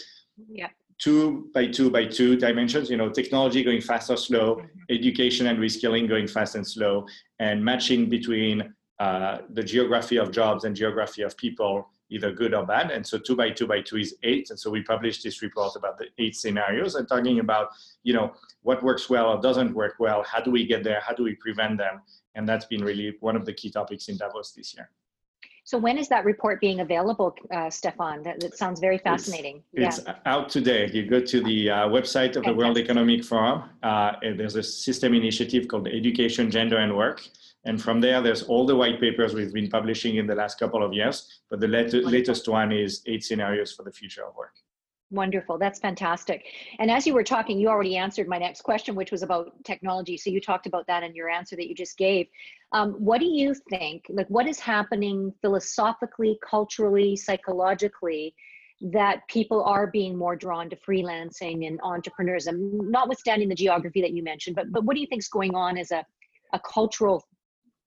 yeah. 0.50 0.68
two 0.98 1.50
by 1.54 1.66
two 1.66 1.90
by 1.90 2.04
two 2.06 2.36
dimensions, 2.36 2.90
you 2.90 2.96
know, 2.96 3.10
technology 3.10 3.62
going 3.62 3.80
fast 3.80 4.10
or 4.10 4.16
slow, 4.16 4.56
mm-hmm. 4.56 4.80
education 4.90 5.46
and 5.46 5.58
reskilling 5.58 6.08
going 6.08 6.26
fast 6.26 6.56
and 6.56 6.66
slow, 6.66 7.06
and 7.38 7.64
matching 7.64 8.08
between 8.08 8.74
uh, 8.98 9.38
the 9.50 9.62
geography 9.62 10.16
of 10.16 10.32
jobs 10.32 10.64
and 10.64 10.74
geography 10.74 11.22
of 11.22 11.36
people 11.36 11.88
either 12.10 12.32
good 12.32 12.54
or 12.54 12.64
bad. 12.64 12.90
And 12.90 13.06
so 13.06 13.18
two 13.18 13.36
by 13.36 13.50
two 13.50 13.66
by 13.66 13.80
two 13.80 13.96
is 13.96 14.14
eight. 14.22 14.50
And 14.50 14.58
so 14.58 14.70
we 14.70 14.82
published 14.82 15.24
this 15.24 15.42
report 15.42 15.76
about 15.76 15.98
the 15.98 16.06
eight 16.18 16.36
scenarios 16.36 16.94
and 16.94 17.08
talking 17.08 17.40
about, 17.40 17.70
you 18.02 18.14
know, 18.14 18.34
what 18.62 18.82
works 18.82 19.10
well 19.10 19.26
or 19.26 19.40
doesn't 19.40 19.74
work 19.74 19.94
well. 19.98 20.22
How 20.22 20.40
do 20.40 20.50
we 20.50 20.66
get 20.66 20.84
there? 20.84 21.00
How 21.00 21.14
do 21.14 21.24
we 21.24 21.34
prevent 21.34 21.78
them? 21.78 22.02
And 22.34 22.48
that's 22.48 22.66
been 22.66 22.84
really 22.84 23.16
one 23.20 23.36
of 23.36 23.44
the 23.44 23.52
key 23.52 23.70
topics 23.70 24.08
in 24.08 24.16
Davos 24.16 24.52
this 24.52 24.74
year. 24.74 24.90
So 25.64 25.76
when 25.76 25.98
is 25.98 26.08
that 26.10 26.24
report 26.24 26.60
being 26.60 26.78
available, 26.78 27.34
uh, 27.50 27.68
Stephane? 27.70 28.22
That, 28.22 28.38
that, 28.38 28.56
sounds 28.56 28.78
very 28.78 28.98
fascinating. 28.98 29.64
It's, 29.72 29.98
yeah. 29.98 30.12
it's 30.12 30.20
out 30.24 30.48
today. 30.48 30.88
You 30.92 31.06
go 31.10 31.18
to 31.18 31.42
the 31.42 31.70
uh, 31.70 31.88
website 31.88 32.36
of 32.36 32.44
the 32.44 32.54
World 32.54 32.78
Economic 32.78 33.24
Forum. 33.24 33.64
Uh, 33.82 34.12
there's 34.22 34.54
a 34.54 34.62
system 34.62 35.12
initiative 35.12 35.66
called 35.66 35.88
Education, 35.88 36.52
Gender 36.52 36.76
and 36.76 36.96
Work. 36.96 37.28
And 37.66 37.82
from 37.82 38.00
there, 38.00 38.22
there's 38.22 38.44
all 38.44 38.64
the 38.64 38.76
white 38.76 39.00
papers 39.00 39.34
we've 39.34 39.52
been 39.52 39.68
publishing 39.68 40.16
in 40.16 40.26
the 40.26 40.36
last 40.36 40.58
couple 40.58 40.84
of 40.84 40.92
years. 40.92 41.40
But 41.50 41.58
the 41.60 41.66
lat- 41.66 41.92
latest 41.92 42.48
one 42.48 42.70
is 42.70 43.02
eight 43.06 43.24
scenarios 43.24 43.72
for 43.72 43.82
the 43.82 43.90
future 43.90 44.24
of 44.24 44.36
work. 44.36 44.54
Wonderful. 45.10 45.58
That's 45.58 45.80
fantastic. 45.80 46.44
And 46.78 46.90
as 46.90 47.06
you 47.06 47.14
were 47.14 47.24
talking, 47.24 47.58
you 47.58 47.68
already 47.68 47.96
answered 47.96 48.28
my 48.28 48.38
next 48.38 48.62
question, 48.62 48.94
which 48.94 49.10
was 49.12 49.22
about 49.22 49.52
technology. 49.64 50.16
So 50.16 50.30
you 50.30 50.40
talked 50.40 50.66
about 50.66 50.86
that 50.86 51.02
in 51.02 51.14
your 51.14 51.28
answer 51.28 51.56
that 51.56 51.68
you 51.68 51.74
just 51.74 51.96
gave. 51.96 52.26
Um, 52.72 52.92
what 52.92 53.18
do 53.18 53.26
you 53.26 53.54
think? 53.70 54.04
Like, 54.08 54.28
what 54.28 54.48
is 54.48 54.58
happening 54.60 55.32
philosophically, 55.42 56.38
culturally, 56.48 57.16
psychologically 57.16 58.34
that 58.92 59.26
people 59.28 59.62
are 59.64 59.86
being 59.86 60.16
more 60.16 60.36
drawn 60.36 60.68
to 60.70 60.76
freelancing 60.76 61.66
and 61.66 61.80
entrepreneurship, 61.80 62.54
notwithstanding 62.56 63.48
the 63.48 63.54
geography 63.54 64.02
that 64.02 64.12
you 64.12 64.22
mentioned? 64.22 64.54
But 64.54 64.72
but 64.72 64.84
what 64.84 64.94
do 64.94 65.00
you 65.00 65.06
think 65.06 65.22
is 65.22 65.28
going 65.28 65.54
on 65.54 65.78
as 65.78 65.90
a 65.90 66.04
a 66.52 66.60
cultural 66.60 67.24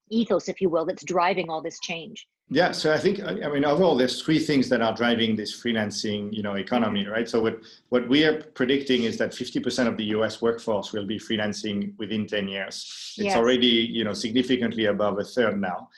ethos, 0.09 0.49
if 0.49 0.61
you 0.61 0.69
will, 0.69 0.85
that's 0.85 1.03
driving 1.03 1.49
all 1.49 1.61
this 1.61 1.79
change? 1.79 2.27
Yeah, 2.51 2.71
so 2.71 2.91
I 2.91 2.97
think 2.97 3.21
I 3.21 3.47
mean 3.47 3.63
overall, 3.63 3.95
there's 3.95 4.23
three 4.23 4.39
things 4.39 4.69
that 4.69 4.81
are 4.81 4.95
driving 4.95 5.35
this 5.35 5.55
freelancing, 5.61 6.33
you 6.33 6.41
know, 6.41 6.55
economy, 6.55 7.05
right? 7.05 7.29
So 7.29 7.39
what 7.39 7.59
what 7.89 8.09
we 8.09 8.25
are 8.25 8.41
predicting 8.41 9.03
is 9.03 9.17
that 9.19 9.31
50% 9.31 9.87
of 9.87 9.97
the 9.97 10.05
U.S. 10.15 10.41
workforce 10.41 10.91
will 10.91 11.05
be 11.05 11.19
freelancing 11.19 11.93
within 11.99 12.25
10 12.25 12.47
years. 12.47 13.13
It's 13.17 13.25
yes. 13.25 13.37
already, 13.37 13.67
you 13.67 14.03
know, 14.03 14.13
significantly 14.13 14.85
above 14.85 15.19
a 15.19 15.23
third 15.23 15.61
now, 15.61 15.89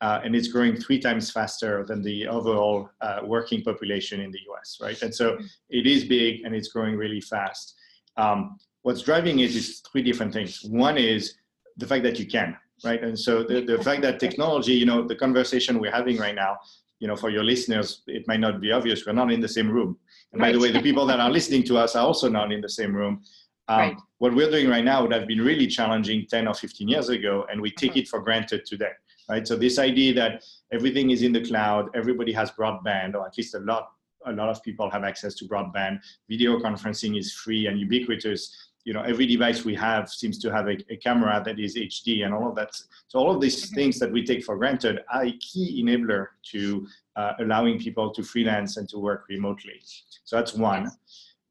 uh, 0.00 0.20
and 0.24 0.34
it's 0.34 0.48
growing 0.48 0.76
three 0.76 0.98
times 0.98 1.30
faster 1.30 1.84
than 1.86 2.02
the 2.02 2.26
overall 2.26 2.90
uh, 3.00 3.20
working 3.24 3.62
population 3.62 4.20
in 4.20 4.32
the 4.32 4.40
U.S. 4.48 4.78
Right, 4.82 5.00
and 5.02 5.14
so 5.14 5.34
mm-hmm. 5.34 5.44
it 5.68 5.86
is 5.86 6.04
big 6.04 6.44
and 6.44 6.56
it's 6.56 6.68
growing 6.68 6.96
really 6.96 7.20
fast. 7.20 7.76
Um, 8.16 8.58
what's 8.82 9.02
driving 9.02 9.38
it 9.38 9.54
is 9.54 9.80
three 9.92 10.02
different 10.02 10.32
things. 10.32 10.64
One 10.64 10.98
is 10.98 11.34
the 11.76 11.86
fact 11.86 12.02
that 12.02 12.18
you 12.18 12.26
can, 12.26 12.56
right? 12.84 13.02
And 13.02 13.18
so 13.18 13.42
the, 13.42 13.60
the 13.60 13.82
fact 13.82 14.02
that 14.02 14.20
technology, 14.20 14.72
you 14.72 14.86
know, 14.86 15.06
the 15.06 15.16
conversation 15.16 15.78
we're 15.78 15.92
having 15.92 16.16
right 16.16 16.34
now, 16.34 16.58
you 16.98 17.08
know, 17.08 17.16
for 17.16 17.30
your 17.30 17.44
listeners, 17.44 18.02
it 18.06 18.26
might 18.28 18.40
not 18.40 18.60
be 18.60 18.72
obvious. 18.72 19.06
We're 19.06 19.12
not 19.12 19.32
in 19.32 19.40
the 19.40 19.48
same 19.48 19.70
room. 19.70 19.98
And 20.32 20.40
right. 20.40 20.48
by 20.48 20.52
the 20.52 20.58
way, 20.58 20.70
the 20.70 20.82
people 20.82 21.06
that 21.06 21.18
are 21.18 21.30
listening 21.30 21.62
to 21.64 21.78
us 21.78 21.96
are 21.96 22.06
also 22.06 22.28
not 22.28 22.52
in 22.52 22.60
the 22.60 22.68
same 22.68 22.94
room. 22.94 23.22
Um, 23.68 23.78
right. 23.78 23.96
What 24.18 24.34
we're 24.34 24.50
doing 24.50 24.68
right 24.68 24.84
now 24.84 25.02
would 25.02 25.12
have 25.12 25.26
been 25.26 25.40
really 25.40 25.66
challenging 25.66 26.26
10 26.28 26.48
or 26.48 26.54
15 26.54 26.88
years 26.88 27.08
ago, 27.08 27.46
and 27.50 27.60
we 27.60 27.70
take 27.70 27.92
mm-hmm. 27.92 28.00
it 28.00 28.08
for 28.08 28.20
granted 28.20 28.66
today. 28.66 28.92
Right. 29.28 29.46
So 29.46 29.56
this 29.56 29.78
idea 29.78 30.12
that 30.14 30.42
everything 30.72 31.10
is 31.10 31.22
in 31.22 31.32
the 31.32 31.44
cloud, 31.44 31.88
everybody 31.94 32.32
has 32.32 32.50
broadband, 32.50 33.14
or 33.14 33.26
at 33.26 33.38
least 33.38 33.54
a 33.54 33.60
lot, 33.60 33.90
a 34.26 34.32
lot 34.32 34.48
of 34.48 34.62
people 34.62 34.90
have 34.90 35.04
access 35.04 35.34
to 35.36 35.44
broadband. 35.46 36.00
Video 36.28 36.58
conferencing 36.58 37.16
is 37.16 37.32
free 37.32 37.66
and 37.66 37.78
ubiquitous 37.78 38.69
you 38.84 38.92
know 38.92 39.02
every 39.02 39.26
device 39.26 39.64
we 39.64 39.74
have 39.74 40.08
seems 40.08 40.38
to 40.38 40.50
have 40.50 40.66
a, 40.66 40.76
a, 40.90 40.96
camera 40.96 41.42
that 41.44 41.58
is 41.58 41.76
hd 41.76 42.24
and 42.24 42.32
all 42.32 42.48
of 42.48 42.54
that. 42.56 42.70
So 43.08 43.18
all 43.18 43.30
of 43.34 43.40
these 43.40 43.66
mm-hmm. 43.66 43.74
things 43.74 43.98
that 43.98 44.10
we 44.10 44.24
take 44.24 44.44
for 44.44 44.56
granted 44.56 45.00
are 45.12 45.24
a 45.24 45.32
key 45.38 45.82
enabler 45.84 46.26
to 46.52 46.86
uh, 47.16 47.32
allowing 47.40 47.78
people 47.78 48.12
to 48.12 48.22
freelance 48.22 48.76
and 48.76 48.88
to 48.88 48.98
work 48.98 49.24
remotely. 49.28 49.80
So 50.24 50.36
that's 50.36 50.54
one. 50.54 50.90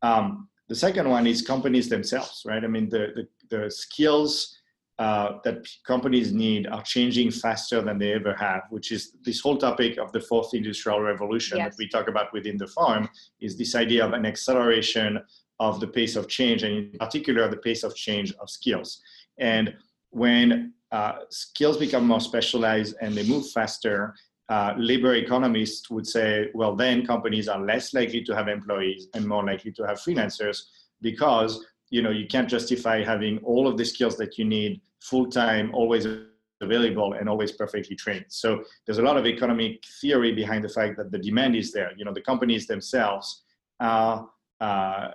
Um, 0.01 0.47
the 0.67 0.75
second 0.75 1.09
one 1.09 1.27
is 1.27 1.41
companies 1.41 1.89
themselves 1.89 2.43
right? 2.45 2.63
I 2.63 2.67
mean 2.67 2.89
the 2.89 3.27
the, 3.49 3.55
the 3.55 3.71
skills 3.71 4.55
uh, 4.99 5.39
that 5.45 5.65
companies 5.87 6.33
need 6.33 6.67
are 6.67 6.83
changing 6.83 7.31
faster 7.31 7.81
than 7.81 7.97
they 7.97 8.11
ever 8.11 8.33
have, 8.33 8.63
which 8.69 8.91
is 8.91 9.13
this 9.23 9.39
whole 9.39 9.57
topic 9.57 9.97
of 9.97 10.11
the 10.11 10.19
fourth 10.19 10.53
industrial 10.53 10.99
revolution 10.99 11.57
yes. 11.57 11.71
that 11.71 11.77
we 11.79 11.87
talk 11.87 12.09
about 12.09 12.33
within 12.33 12.57
the 12.57 12.67
Forum, 12.67 13.07
is 13.39 13.57
this 13.57 13.75
idea 13.75 14.05
of 14.05 14.11
an 14.11 14.25
acceleration 14.25 15.21
of 15.59 15.79
the 15.79 15.87
pace 15.87 16.15
of 16.15 16.27
change, 16.27 16.63
and 16.63 16.73
in 16.73 16.91
particular, 16.99 17.47
the 17.49 17.57
pace 17.57 17.83
of 17.83 17.95
change 17.95 18.33
of 18.39 18.49
skills. 18.49 19.01
And 19.37 19.73
when 20.11 20.73
uh, 20.91 21.19
skills 21.29 21.77
become 21.77 22.05
more 22.05 22.21
specialized 22.21 22.95
and 23.01 23.13
they 23.13 23.27
move 23.27 23.49
faster, 23.51 24.15
uh, 24.49 24.73
labor 24.77 25.13
economists 25.15 25.89
would 25.89 26.07
say, 26.07 26.49
well, 26.55 26.75
then 26.75 27.05
companies 27.05 27.47
are 27.47 27.61
less 27.63 27.93
likely 27.93 28.23
to 28.23 28.35
have 28.35 28.47
employees 28.47 29.07
and 29.13 29.27
more 29.27 29.43
likely 29.45 29.71
to 29.71 29.85
have 29.85 29.99
freelancers 29.99 30.63
because 31.01 31.65
you 31.91 32.01
know 32.01 32.09
you 32.09 32.27
can't 32.27 32.49
justify 32.49 33.03
having 33.03 33.37
all 33.39 33.67
of 33.67 33.77
the 33.77 33.85
skills 33.85 34.17
that 34.17 34.37
you 34.37 34.45
need 34.45 34.81
full 35.01 35.29
time, 35.29 35.73
always 35.73 36.07
available, 36.61 37.13
and 37.13 37.29
always 37.29 37.51
perfectly 37.51 37.95
trained. 37.95 38.25
So 38.27 38.63
there's 38.85 38.97
a 38.97 39.03
lot 39.03 39.17
of 39.17 39.25
economic 39.25 39.83
theory 40.01 40.33
behind 40.33 40.63
the 40.63 40.69
fact 40.69 40.97
that 40.97 41.11
the 41.11 41.19
demand 41.19 41.55
is 41.55 41.71
there. 41.71 41.91
You 41.95 42.05
know, 42.05 42.13
the 42.13 42.21
companies 42.21 42.67
themselves 42.67 43.43
are 43.79 44.27
uh, 44.59 45.09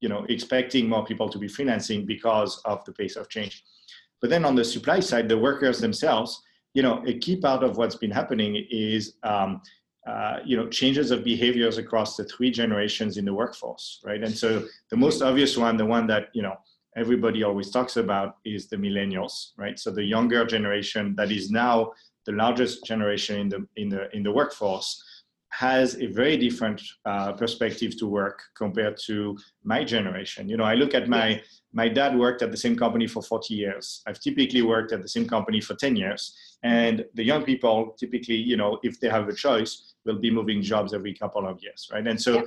you 0.00 0.08
know, 0.08 0.24
expecting 0.28 0.88
more 0.88 1.04
people 1.04 1.28
to 1.28 1.38
be 1.38 1.48
freelancing 1.48 2.06
because 2.06 2.60
of 2.64 2.84
the 2.84 2.92
pace 2.92 3.16
of 3.16 3.28
change. 3.28 3.64
But 4.20 4.30
then 4.30 4.44
on 4.44 4.54
the 4.54 4.64
supply 4.64 5.00
side, 5.00 5.28
the 5.28 5.38
workers 5.38 5.80
themselves, 5.80 6.42
you 6.74 6.82
know, 6.82 7.02
a 7.06 7.14
key 7.18 7.36
part 7.36 7.62
of 7.62 7.76
what's 7.76 7.94
been 7.94 8.10
happening 8.10 8.66
is, 8.70 9.14
um, 9.22 9.62
uh, 10.06 10.38
you 10.44 10.56
know, 10.56 10.68
changes 10.68 11.10
of 11.10 11.24
behaviors 11.24 11.78
across 11.78 12.16
the 12.16 12.24
three 12.24 12.50
generations 12.50 13.16
in 13.16 13.24
the 13.24 13.34
workforce, 13.34 14.00
right? 14.04 14.22
And 14.22 14.36
so 14.36 14.64
the 14.90 14.96
most 14.96 15.22
obvious 15.22 15.56
one, 15.56 15.76
the 15.76 15.86
one 15.86 16.06
that, 16.06 16.28
you 16.32 16.42
know, 16.42 16.56
everybody 16.96 17.42
always 17.42 17.70
talks 17.70 17.96
about 17.96 18.36
is 18.44 18.68
the 18.68 18.76
millennials, 18.76 19.52
right? 19.56 19.78
So 19.78 19.90
the 19.90 20.04
younger 20.04 20.44
generation 20.44 21.14
that 21.16 21.30
is 21.30 21.50
now 21.50 21.92
the 22.26 22.32
largest 22.32 22.84
generation 22.84 23.40
in 23.40 23.48
the, 23.48 23.66
in 23.76 23.88
the, 23.88 24.16
in 24.16 24.22
the 24.22 24.32
workforce 24.32 25.02
has 25.50 25.96
a 26.00 26.06
very 26.06 26.36
different 26.36 26.82
uh, 27.04 27.32
perspective 27.32 27.96
to 27.98 28.06
work 28.06 28.40
compared 28.56 28.98
to 29.06 29.36
my 29.64 29.82
generation. 29.82 30.48
You 30.48 30.56
know, 30.56 30.64
I 30.64 30.74
look 30.74 30.94
at 30.94 31.08
my 31.08 31.42
my 31.72 31.88
dad 31.88 32.18
worked 32.18 32.42
at 32.42 32.50
the 32.50 32.56
same 32.56 32.76
company 32.76 33.06
for 33.06 33.22
40 33.22 33.54
years. 33.54 34.02
I've 34.06 34.20
typically 34.20 34.62
worked 34.62 34.92
at 34.92 35.02
the 35.02 35.08
same 35.08 35.28
company 35.28 35.60
for 35.60 35.74
10 35.74 35.96
years, 35.96 36.34
and 36.62 37.04
the 37.14 37.24
young 37.24 37.44
people 37.44 37.94
typically, 37.98 38.36
you 38.36 38.56
know, 38.56 38.78
if 38.82 39.00
they 39.00 39.08
have 39.08 39.28
a 39.28 39.34
choice, 39.34 39.94
will 40.04 40.18
be 40.18 40.30
moving 40.30 40.62
jobs 40.62 40.92
every 40.94 41.14
couple 41.14 41.46
of 41.46 41.62
years, 41.62 41.88
right? 41.92 42.06
And 42.06 42.20
so. 42.20 42.36
Yeah. 42.36 42.42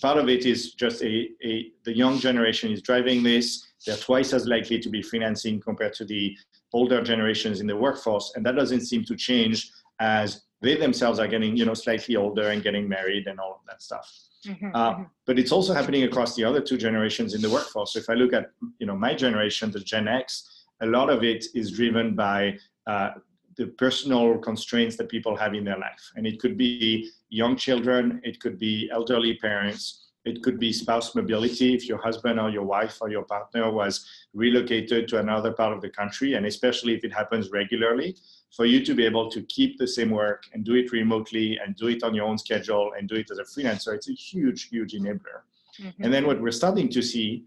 Part 0.00 0.16
of 0.16 0.30
it 0.30 0.46
is 0.46 0.72
just 0.72 1.02
a, 1.02 1.28
a 1.44 1.70
the 1.84 1.94
young 1.94 2.18
generation 2.18 2.72
is 2.72 2.80
driving 2.80 3.22
this. 3.22 3.66
They're 3.84 3.98
twice 3.98 4.32
as 4.32 4.46
likely 4.46 4.78
to 4.78 4.88
be 4.88 5.02
freelancing 5.02 5.60
compared 5.60 5.92
to 5.96 6.06
the 6.06 6.34
older 6.72 7.02
generations 7.02 7.60
in 7.60 7.66
the 7.66 7.76
workforce, 7.76 8.32
and 8.34 8.46
that 8.46 8.56
doesn't 8.56 8.80
seem 8.80 9.04
to 9.04 9.14
change 9.14 9.70
as 10.00 10.44
they 10.64 10.76
themselves 10.76 11.18
are 11.18 11.28
getting 11.28 11.56
you 11.56 11.64
know 11.64 11.74
slightly 11.74 12.16
older 12.16 12.48
and 12.48 12.62
getting 12.62 12.88
married 12.88 13.26
and 13.26 13.38
all 13.38 13.52
of 13.52 13.60
that 13.68 13.82
stuff. 13.82 14.12
Mm-hmm, 14.46 14.70
uh, 14.74 14.92
mm-hmm. 14.92 15.02
but 15.26 15.38
it's 15.38 15.52
also 15.52 15.72
happening 15.72 16.02
across 16.04 16.34
the 16.34 16.44
other 16.44 16.60
two 16.60 16.76
generations 16.76 17.34
in 17.34 17.40
the 17.40 17.50
workforce. 17.50 17.92
So 17.92 17.98
if 18.00 18.10
i 18.10 18.14
look 18.14 18.32
at 18.32 18.50
you 18.78 18.86
know 18.86 18.96
my 18.96 19.14
generation 19.14 19.70
the 19.70 19.80
gen 19.80 20.08
x 20.08 20.64
a 20.80 20.86
lot 20.86 21.08
of 21.08 21.22
it 21.22 21.44
is 21.54 21.70
driven 21.70 22.14
by 22.14 22.58
uh, 22.86 23.10
the 23.56 23.66
personal 23.84 24.38
constraints 24.38 24.96
that 24.96 25.08
people 25.08 25.36
have 25.36 25.54
in 25.54 25.64
their 25.64 25.78
life. 25.78 26.04
And 26.16 26.26
it 26.26 26.40
could 26.40 26.58
be 26.58 27.10
young 27.28 27.56
children 27.56 28.20
it 28.22 28.40
could 28.40 28.58
be 28.58 28.88
elderly 28.92 29.34
parents 29.38 30.04
it 30.24 30.42
could 30.42 30.58
be 30.58 30.72
spouse 30.72 31.14
mobility 31.14 31.74
if 31.74 31.86
your 31.86 31.98
husband 31.98 32.40
or 32.40 32.48
your 32.48 32.62
wife 32.62 32.98
or 33.00 33.10
your 33.10 33.24
partner 33.24 33.70
was 33.70 34.06
relocated 34.32 35.08
to 35.08 35.18
another 35.18 35.52
part 35.52 35.72
of 35.74 35.82
the 35.82 35.88
country 35.88 36.34
and 36.34 36.46
especially 36.46 36.94
if 36.94 37.04
it 37.04 37.12
happens 37.12 37.50
regularly 37.50 38.16
for 38.56 38.66
you 38.66 38.84
to 38.84 38.94
be 38.94 39.04
able 39.04 39.30
to 39.30 39.42
keep 39.42 39.78
the 39.78 39.86
same 39.86 40.10
work 40.10 40.44
and 40.52 40.64
do 40.64 40.74
it 40.74 40.92
remotely 40.92 41.58
and 41.58 41.74
do 41.76 41.88
it 41.88 42.02
on 42.02 42.14
your 42.14 42.26
own 42.26 42.38
schedule 42.38 42.92
and 42.96 43.08
do 43.08 43.16
it 43.16 43.30
as 43.30 43.38
a 43.38 43.42
freelancer, 43.42 43.94
it's 43.94 44.08
a 44.08 44.12
huge, 44.12 44.68
huge 44.68 44.92
enabler. 44.92 45.40
Mm-hmm. 45.80 46.04
And 46.04 46.14
then 46.14 46.26
what 46.26 46.40
we're 46.40 46.52
starting 46.52 46.88
to 46.90 47.02
see, 47.02 47.44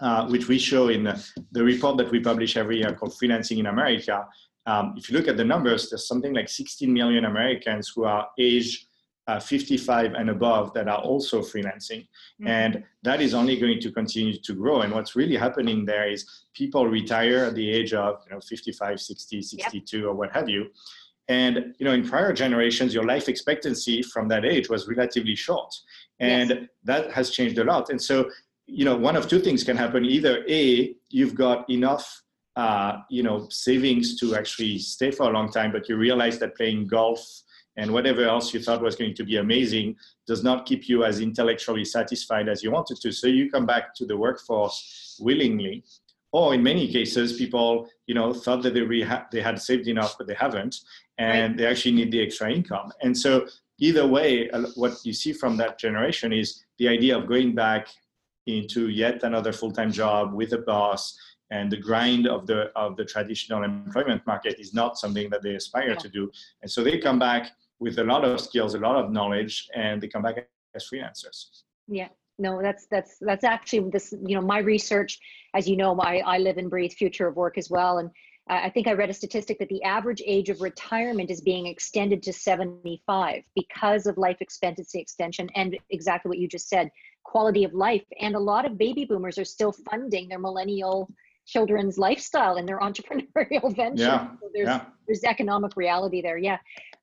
uh, 0.00 0.28
which 0.28 0.46
we 0.46 0.58
show 0.58 0.88
in 0.88 1.04
the, 1.04 1.26
the, 1.50 1.64
report 1.64 1.96
that 1.96 2.10
we 2.12 2.20
publish 2.20 2.56
every 2.56 2.78
year 2.78 2.94
called 2.94 3.12
Freelancing 3.12 3.58
in 3.58 3.66
America, 3.66 4.26
um, 4.66 4.94
if 4.96 5.10
you 5.10 5.16
look 5.16 5.26
at 5.26 5.36
the 5.36 5.44
numbers, 5.44 5.90
there's 5.90 6.06
something 6.06 6.32
like 6.32 6.48
16 6.48 6.92
million 6.92 7.24
Americans 7.24 7.92
who 7.94 8.04
are 8.04 8.28
age 8.38 8.86
uh, 9.26 9.40
55 9.40 10.14
and 10.14 10.30
above 10.30 10.72
that 10.74 10.88
are 10.88 10.98
also 10.98 11.40
freelancing. 11.40 12.06
Mm-hmm. 12.40 12.46
And 12.46 12.84
that 13.02 13.20
is 13.20 13.34
only 13.34 13.58
going 13.58 13.80
to 13.80 13.90
continue 13.90 14.38
to 14.38 14.54
grow. 14.54 14.82
And 14.82 14.92
what's 14.92 15.16
really 15.16 15.36
happening 15.36 15.84
there 15.84 16.08
is 16.08 16.44
people 16.54 16.86
retire 16.86 17.46
at 17.46 17.54
the 17.54 17.70
age 17.70 17.92
of 17.92 18.22
you 18.26 18.34
know 18.34 18.40
55, 18.40 19.00
60, 19.00 19.42
62, 19.42 19.96
yep. 19.96 20.06
or 20.06 20.14
what 20.14 20.32
have 20.32 20.48
you. 20.48 20.68
And 21.28 21.74
you 21.78 21.84
know, 21.84 21.92
in 21.92 22.08
prior 22.08 22.32
generations, 22.32 22.94
your 22.94 23.04
life 23.04 23.28
expectancy 23.28 24.02
from 24.02 24.28
that 24.28 24.44
age 24.44 24.68
was 24.68 24.86
relatively 24.86 25.34
short. 25.34 25.74
And 26.20 26.50
yes. 26.50 26.60
that 26.84 27.10
has 27.10 27.30
changed 27.30 27.58
a 27.58 27.64
lot. 27.64 27.90
And 27.90 28.00
so, 28.00 28.30
you 28.66 28.84
know, 28.84 28.96
one 28.96 29.16
of 29.16 29.28
two 29.28 29.40
things 29.40 29.64
can 29.64 29.76
happen. 29.76 30.04
Either 30.04 30.44
A, 30.48 30.94
you've 31.10 31.34
got 31.34 31.68
enough 31.68 32.22
uh, 32.56 33.02
you 33.10 33.22
know, 33.22 33.46
savings 33.50 34.18
to 34.18 34.34
actually 34.34 34.78
stay 34.78 35.10
for 35.10 35.28
a 35.28 35.30
long 35.30 35.52
time, 35.52 35.70
but 35.70 35.90
you 35.90 35.96
realize 35.96 36.38
that 36.38 36.56
playing 36.56 36.86
golf 36.86 37.20
and 37.76 37.92
whatever 37.92 38.22
else 38.22 38.54
you 38.54 38.60
thought 38.60 38.82
was 38.82 38.96
going 38.96 39.14
to 39.14 39.24
be 39.24 39.36
amazing 39.36 39.96
does 40.26 40.42
not 40.42 40.66
keep 40.66 40.88
you 40.88 41.04
as 41.04 41.20
intellectually 41.20 41.84
satisfied 41.84 42.48
as 42.48 42.62
you 42.62 42.70
wanted 42.70 42.98
to. 43.00 43.12
So 43.12 43.26
you 43.26 43.50
come 43.50 43.66
back 43.66 43.94
to 43.96 44.06
the 44.06 44.16
workforce 44.16 45.18
willingly. 45.20 45.84
Or 46.32 46.54
in 46.54 46.62
many 46.62 46.90
cases, 46.90 47.34
people, 47.34 47.88
you 48.06 48.14
know, 48.14 48.32
thought 48.32 48.62
that 48.62 48.74
they, 48.74 48.80
reha- 48.80 49.30
they 49.30 49.40
had 49.40 49.60
saved 49.60 49.88
enough, 49.88 50.18
but 50.18 50.26
they 50.26 50.34
haven't, 50.34 50.76
and 51.18 51.52
right. 51.52 51.58
they 51.58 51.66
actually 51.66 51.94
need 51.94 52.12
the 52.12 52.22
extra 52.22 52.52
income. 52.52 52.92
And 53.02 53.16
so 53.16 53.46
either 53.78 54.06
way, 54.06 54.50
what 54.74 54.98
you 55.04 55.12
see 55.12 55.32
from 55.32 55.56
that 55.58 55.78
generation 55.78 56.32
is 56.32 56.64
the 56.78 56.88
idea 56.88 57.16
of 57.16 57.26
going 57.26 57.54
back 57.54 57.88
into 58.46 58.88
yet 58.88 59.22
another 59.22 59.52
full-time 59.52 59.92
job 59.92 60.32
with 60.32 60.52
a 60.52 60.58
boss 60.58 61.16
and 61.50 61.70
the 61.70 61.76
grind 61.76 62.26
of 62.26 62.46
the 62.46 62.70
of 62.76 62.96
the 62.96 63.04
traditional 63.04 63.62
employment 63.62 64.24
market 64.26 64.58
is 64.58 64.74
not 64.74 64.98
something 64.98 65.30
that 65.30 65.42
they 65.42 65.54
aspire 65.54 65.90
yeah. 65.90 65.94
to 65.94 66.08
do 66.08 66.30
and 66.62 66.70
so 66.70 66.82
they 66.82 66.98
come 66.98 67.18
back 67.18 67.52
with 67.80 67.98
a 67.98 68.04
lot 68.04 68.24
of 68.24 68.40
skills, 68.40 68.74
a 68.74 68.78
lot 68.78 68.96
of 68.96 69.10
knowledge, 69.12 69.68
and 69.74 70.00
they 70.00 70.08
come 70.08 70.22
back 70.22 70.36
as 70.74 70.88
freelancers. 70.88 71.62
Yeah, 71.88 72.08
no, 72.38 72.60
that's 72.62 72.86
that's 72.90 73.16
that's 73.20 73.44
actually 73.44 73.90
this. 73.90 74.12
You 74.24 74.36
know, 74.36 74.42
my 74.42 74.58
research, 74.58 75.18
as 75.54 75.68
you 75.68 75.76
know, 75.76 75.98
I 76.00 76.18
I 76.18 76.38
live 76.38 76.58
and 76.58 76.70
breathe 76.70 76.92
future 76.92 77.28
of 77.28 77.36
work 77.36 77.58
as 77.58 77.70
well, 77.70 77.98
and 77.98 78.10
I 78.48 78.70
think 78.70 78.86
I 78.86 78.92
read 78.92 79.10
a 79.10 79.14
statistic 79.14 79.58
that 79.58 79.68
the 79.68 79.82
average 79.82 80.22
age 80.24 80.50
of 80.50 80.60
retirement 80.60 81.30
is 81.30 81.40
being 81.40 81.66
extended 81.66 82.22
to 82.22 82.32
75 82.32 83.42
because 83.56 84.06
of 84.06 84.16
life 84.18 84.36
expectancy 84.40 85.00
extension 85.00 85.48
and 85.56 85.76
exactly 85.90 86.28
what 86.28 86.38
you 86.38 86.46
just 86.46 86.68
said, 86.68 86.88
quality 87.24 87.64
of 87.64 87.74
life. 87.74 88.04
And 88.20 88.36
a 88.36 88.38
lot 88.38 88.64
of 88.64 88.78
baby 88.78 89.04
boomers 89.04 89.36
are 89.36 89.44
still 89.44 89.72
funding 89.72 90.28
their 90.28 90.38
millennial 90.38 91.10
children's 91.44 91.98
lifestyle 91.98 92.56
and 92.56 92.68
their 92.68 92.78
entrepreneurial 92.88 93.74
venture. 93.74 94.04
Yeah, 94.04 94.28
so 94.40 94.48
there's 94.54 94.68
yeah. 94.68 94.84
There's 95.06 95.24
economic 95.24 95.76
reality 95.76 96.22
there. 96.22 96.38
Yeah. 96.38 96.58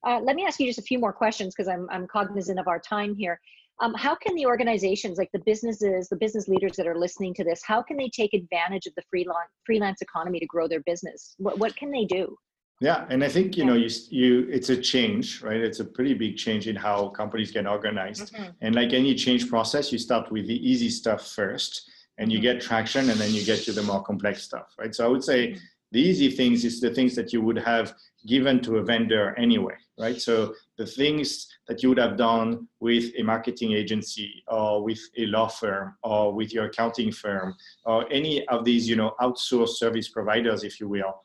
Uh, 0.06 0.20
let 0.22 0.36
me 0.36 0.46
ask 0.46 0.60
you 0.60 0.68
just 0.68 0.80
a 0.80 0.84
few 0.84 1.00
more 1.00 1.14
questions 1.14 1.54
because 1.56 1.68
I'm 1.68 1.88
I'm 1.90 2.08
cognizant 2.08 2.60
of 2.60 2.68
our 2.68 2.80
time 2.80 3.16
here. 3.16 3.40
Um, 3.82 3.94
how 3.96 4.14
can 4.16 4.36
the 4.36 4.46
organizations, 4.46 5.18
like 5.18 5.32
the 5.34 5.40
businesses, 5.40 6.08
the 6.08 6.16
business 6.16 6.48
leaders 6.48 6.74
that 6.78 6.88
are 6.88 6.98
listening 6.98 7.34
to 7.36 7.44
this, 7.44 7.64
how 7.66 7.82
can 7.82 7.98
they 7.98 8.10
take 8.10 8.34
advantage 8.34 8.86
of 8.86 8.94
the 8.96 9.02
freelance 9.10 9.50
freelance 9.66 10.02
economy 10.02 10.40
to 10.40 10.46
grow 10.46 10.68
their 10.68 10.82
business? 10.82 11.36
What 11.38 11.58
what 11.60 11.76
can 11.76 11.92
they 11.92 12.06
do? 12.06 12.36
Yeah, 12.80 13.06
and 13.10 13.24
I 13.24 13.30
think 13.30 13.56
you 13.56 13.66
know 13.66 13.76
you 13.76 13.90
you 14.10 14.48
it's 14.50 14.70
a 14.70 14.78
change, 14.78 15.42
right? 15.42 15.62
It's 15.62 15.80
a 15.80 15.86
pretty 15.86 16.14
big 16.14 16.38
change 16.38 16.68
in 16.68 16.76
how 16.76 17.10
companies 17.10 17.52
get 17.52 17.66
organized. 17.66 18.34
Mm-hmm. 18.34 18.52
And 18.62 18.76
like 18.76 18.94
any 18.94 19.16
change 19.16 19.50
process, 19.50 19.92
you 19.92 19.98
start 19.98 20.32
with 20.32 20.48
the 20.48 20.70
easy 20.70 20.90
stuff 20.90 21.32
first 21.32 21.90
and 22.18 22.32
you 22.32 22.40
get 22.40 22.62
traction 22.62 23.10
and 23.10 23.20
then 23.20 23.32
you 23.34 23.44
get 23.44 23.60
to 23.64 23.72
the 23.72 23.82
more 23.84 24.04
complex 24.04 24.44
stuff 24.44 24.74
right 24.78 24.94
so 24.94 25.06
i 25.06 25.08
would 25.08 25.24
say 25.24 25.58
the 25.94 26.02
easy 26.02 26.30
things 26.30 26.66
is 26.66 26.82
the 26.82 26.90
things 26.90 27.16
that 27.16 27.32
you 27.32 27.42
would 27.42 27.58
have 27.58 27.94
given 28.28 28.62
to 28.62 28.78
a 28.78 28.84
vendor 28.84 29.34
anyway 29.38 29.76
right? 30.00 30.20
So 30.20 30.56
the 30.78 30.86
things 30.86 31.48
that 31.68 31.84
you 31.84 31.90
would 31.90 32.00
have 32.00 32.18
done 32.18 32.68
with 32.80 33.12
a 33.18 33.24
marketing 33.24 33.74
agency 33.74 34.44
or 34.48 34.84
with 34.84 35.00
a 35.18 35.26
law 35.28 35.48
firm 35.48 35.96
or 36.04 36.34
with 36.34 36.54
your 36.54 36.66
accounting 36.66 37.12
firm 37.12 37.56
or 37.86 38.12
any 38.12 38.48
of 38.48 38.66
these, 38.66 38.88
you 38.88 38.96
know, 38.96 39.16
outsourced 39.22 39.76
service 39.76 40.10
providers, 40.10 40.64
if 40.64 40.80
you 40.80 40.88
will, 40.88 41.22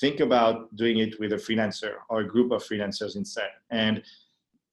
think 0.00 0.20
about 0.20 0.74
doing 0.76 0.98
it 0.98 1.18
with 1.20 1.32
a 1.32 1.36
freelancer 1.36 1.94
or 2.08 2.20
a 2.20 2.26
group 2.26 2.52
of 2.52 2.62
freelancers 2.62 3.16
instead. 3.16 3.50
And 3.70 4.02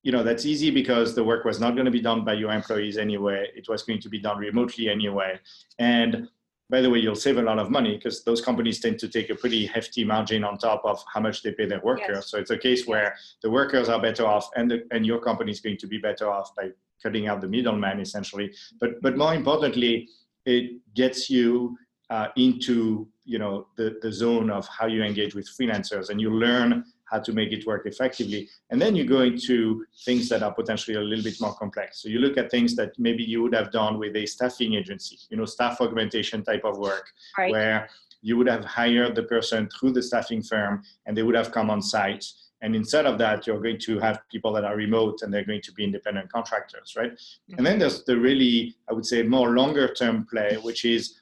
you 0.03 0.11
know 0.11 0.21
that's 0.21 0.45
easy 0.45 0.69
because 0.69 1.15
the 1.15 1.23
work 1.23 1.45
was 1.45 1.59
not 1.59 1.73
going 1.73 1.85
to 1.85 1.91
be 1.91 1.99
done 1.99 2.23
by 2.23 2.33
your 2.33 2.51
employees 2.51 2.95
anyway. 2.95 3.49
It 3.55 3.67
was 3.67 3.81
going 3.81 3.99
to 4.01 4.07
be 4.07 4.19
done 4.19 4.37
remotely 4.37 4.87
anyway. 4.87 5.39
And 5.79 6.29
by 6.69 6.81
the 6.81 6.89
way, 6.89 6.99
you'll 6.99 7.15
save 7.15 7.37
a 7.37 7.41
lot 7.41 7.59
of 7.59 7.69
money 7.69 7.95
because 7.95 8.23
those 8.23 8.41
companies 8.41 8.79
tend 8.79 8.97
to 8.99 9.07
take 9.07 9.29
a 9.29 9.35
pretty 9.35 9.67
hefty 9.67 10.03
margin 10.03 10.43
on 10.43 10.57
top 10.57 10.81
of 10.83 11.03
how 11.13 11.19
much 11.19 11.43
they 11.43 11.51
pay 11.51 11.65
their 11.65 11.81
workers. 11.81 12.07
Yes. 12.09 12.31
So 12.31 12.39
it's 12.39 12.49
a 12.49 12.57
case 12.57 12.87
where 12.87 13.15
the 13.43 13.51
workers 13.51 13.87
are 13.87 14.01
better 14.01 14.25
off, 14.25 14.49
and 14.55 14.71
the, 14.71 14.87
and 14.91 15.05
your 15.05 15.19
company 15.19 15.51
is 15.51 15.61
going 15.61 15.77
to 15.77 15.87
be 15.87 15.99
better 15.99 16.29
off 16.29 16.55
by 16.55 16.69
cutting 17.03 17.27
out 17.27 17.41
the 17.41 17.47
middleman, 17.47 17.99
essentially. 17.99 18.51
But 18.79 19.01
but 19.01 19.15
more 19.15 19.35
importantly, 19.35 20.09
it 20.45 20.81
gets 20.95 21.29
you 21.29 21.77
uh, 22.09 22.29
into 22.35 23.07
you 23.25 23.37
know 23.37 23.67
the 23.77 23.99
the 24.01 24.11
zone 24.11 24.49
of 24.49 24.67
how 24.67 24.87
you 24.87 25.03
engage 25.03 25.35
with 25.35 25.47
freelancers, 25.47 26.09
and 26.09 26.19
you 26.19 26.31
learn 26.31 26.83
how 27.05 27.19
to 27.19 27.33
make 27.33 27.51
it 27.51 27.65
work 27.65 27.85
effectively. 27.85 28.49
And 28.69 28.81
then 28.81 28.95
you 28.95 29.05
go 29.05 29.21
into 29.21 29.85
things 30.05 30.27
that 30.29 30.43
are 30.43 30.53
potentially 30.53 30.97
a 30.97 31.01
little 31.01 31.23
bit 31.23 31.39
more 31.39 31.53
complex. 31.53 32.01
So 32.01 32.09
you 32.09 32.19
look 32.19 32.37
at 32.37 32.51
things 32.51 32.75
that 32.75 32.97
maybe 32.97 33.23
you 33.23 33.41
would 33.43 33.53
have 33.53 33.71
done 33.71 33.99
with 33.99 34.15
a 34.15 34.25
staffing 34.25 34.73
agency, 34.73 35.19
you 35.29 35.37
know, 35.37 35.45
staff 35.45 35.79
augmentation 35.81 36.43
type 36.43 36.65
of 36.65 36.77
work, 36.77 37.11
right. 37.37 37.51
where 37.51 37.89
you 38.21 38.37
would 38.37 38.47
have 38.47 38.65
hired 38.65 39.15
the 39.15 39.23
person 39.23 39.69
through 39.69 39.91
the 39.91 40.01
staffing 40.01 40.41
firm 40.41 40.81
and 41.05 41.15
they 41.15 41.23
would 41.23 41.35
have 41.35 41.51
come 41.51 41.69
on 41.69 41.81
site. 41.81 42.25
And 42.61 42.75
instead 42.75 43.05
of 43.05 43.19
that, 43.19 43.45
you're 43.45 43.61
going 43.61 43.79
to 43.79 43.99
have 43.99 44.21
people 44.31 44.51
that 44.53 44.63
are 44.63 44.75
remote 44.75 45.21
and 45.21 45.31
they're 45.31 45.45
going 45.45 45.61
to 45.61 45.71
be 45.73 45.83
independent 45.83 46.31
contractors, 46.31 46.95
right? 46.97 47.11
Mm-hmm. 47.11 47.57
And 47.57 47.65
then 47.65 47.79
there's 47.79 48.03
the 48.03 48.17
really, 48.17 48.75
I 48.89 48.93
would 48.93 49.05
say, 49.05 49.21
more 49.21 49.49
longer 49.51 49.93
term 49.93 50.25
play, 50.25 50.57
which 50.63 50.85
is 50.85 51.19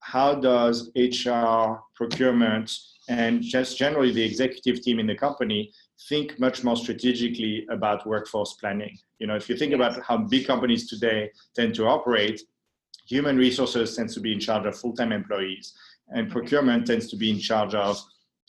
how 0.00 0.34
does 0.34 0.90
HR, 0.94 1.80
procurement, 1.94 2.70
and 3.08 3.42
just 3.42 3.78
generally 3.78 4.12
the 4.12 4.22
executive 4.22 4.82
team 4.82 4.98
in 4.98 5.06
the 5.06 5.14
company 5.14 5.72
think 6.08 6.38
much 6.38 6.64
more 6.64 6.76
strategically 6.76 7.66
about 7.70 8.06
workforce 8.06 8.54
planning. 8.54 8.98
You 9.18 9.26
know, 9.26 9.36
if 9.36 9.48
you 9.48 9.56
think 9.56 9.72
about 9.72 10.02
how 10.02 10.18
big 10.18 10.46
companies 10.46 10.88
today 10.88 11.30
tend 11.54 11.74
to 11.76 11.86
operate, 11.86 12.42
human 13.06 13.36
resources 13.36 13.96
tends 13.96 14.14
to 14.14 14.20
be 14.20 14.32
in 14.32 14.40
charge 14.40 14.66
of 14.66 14.76
full-time 14.76 15.12
employees, 15.12 15.74
and 16.08 16.30
procurement 16.30 16.86
tends 16.86 17.08
to 17.10 17.16
be 17.16 17.30
in 17.30 17.38
charge 17.38 17.74
of 17.74 18.00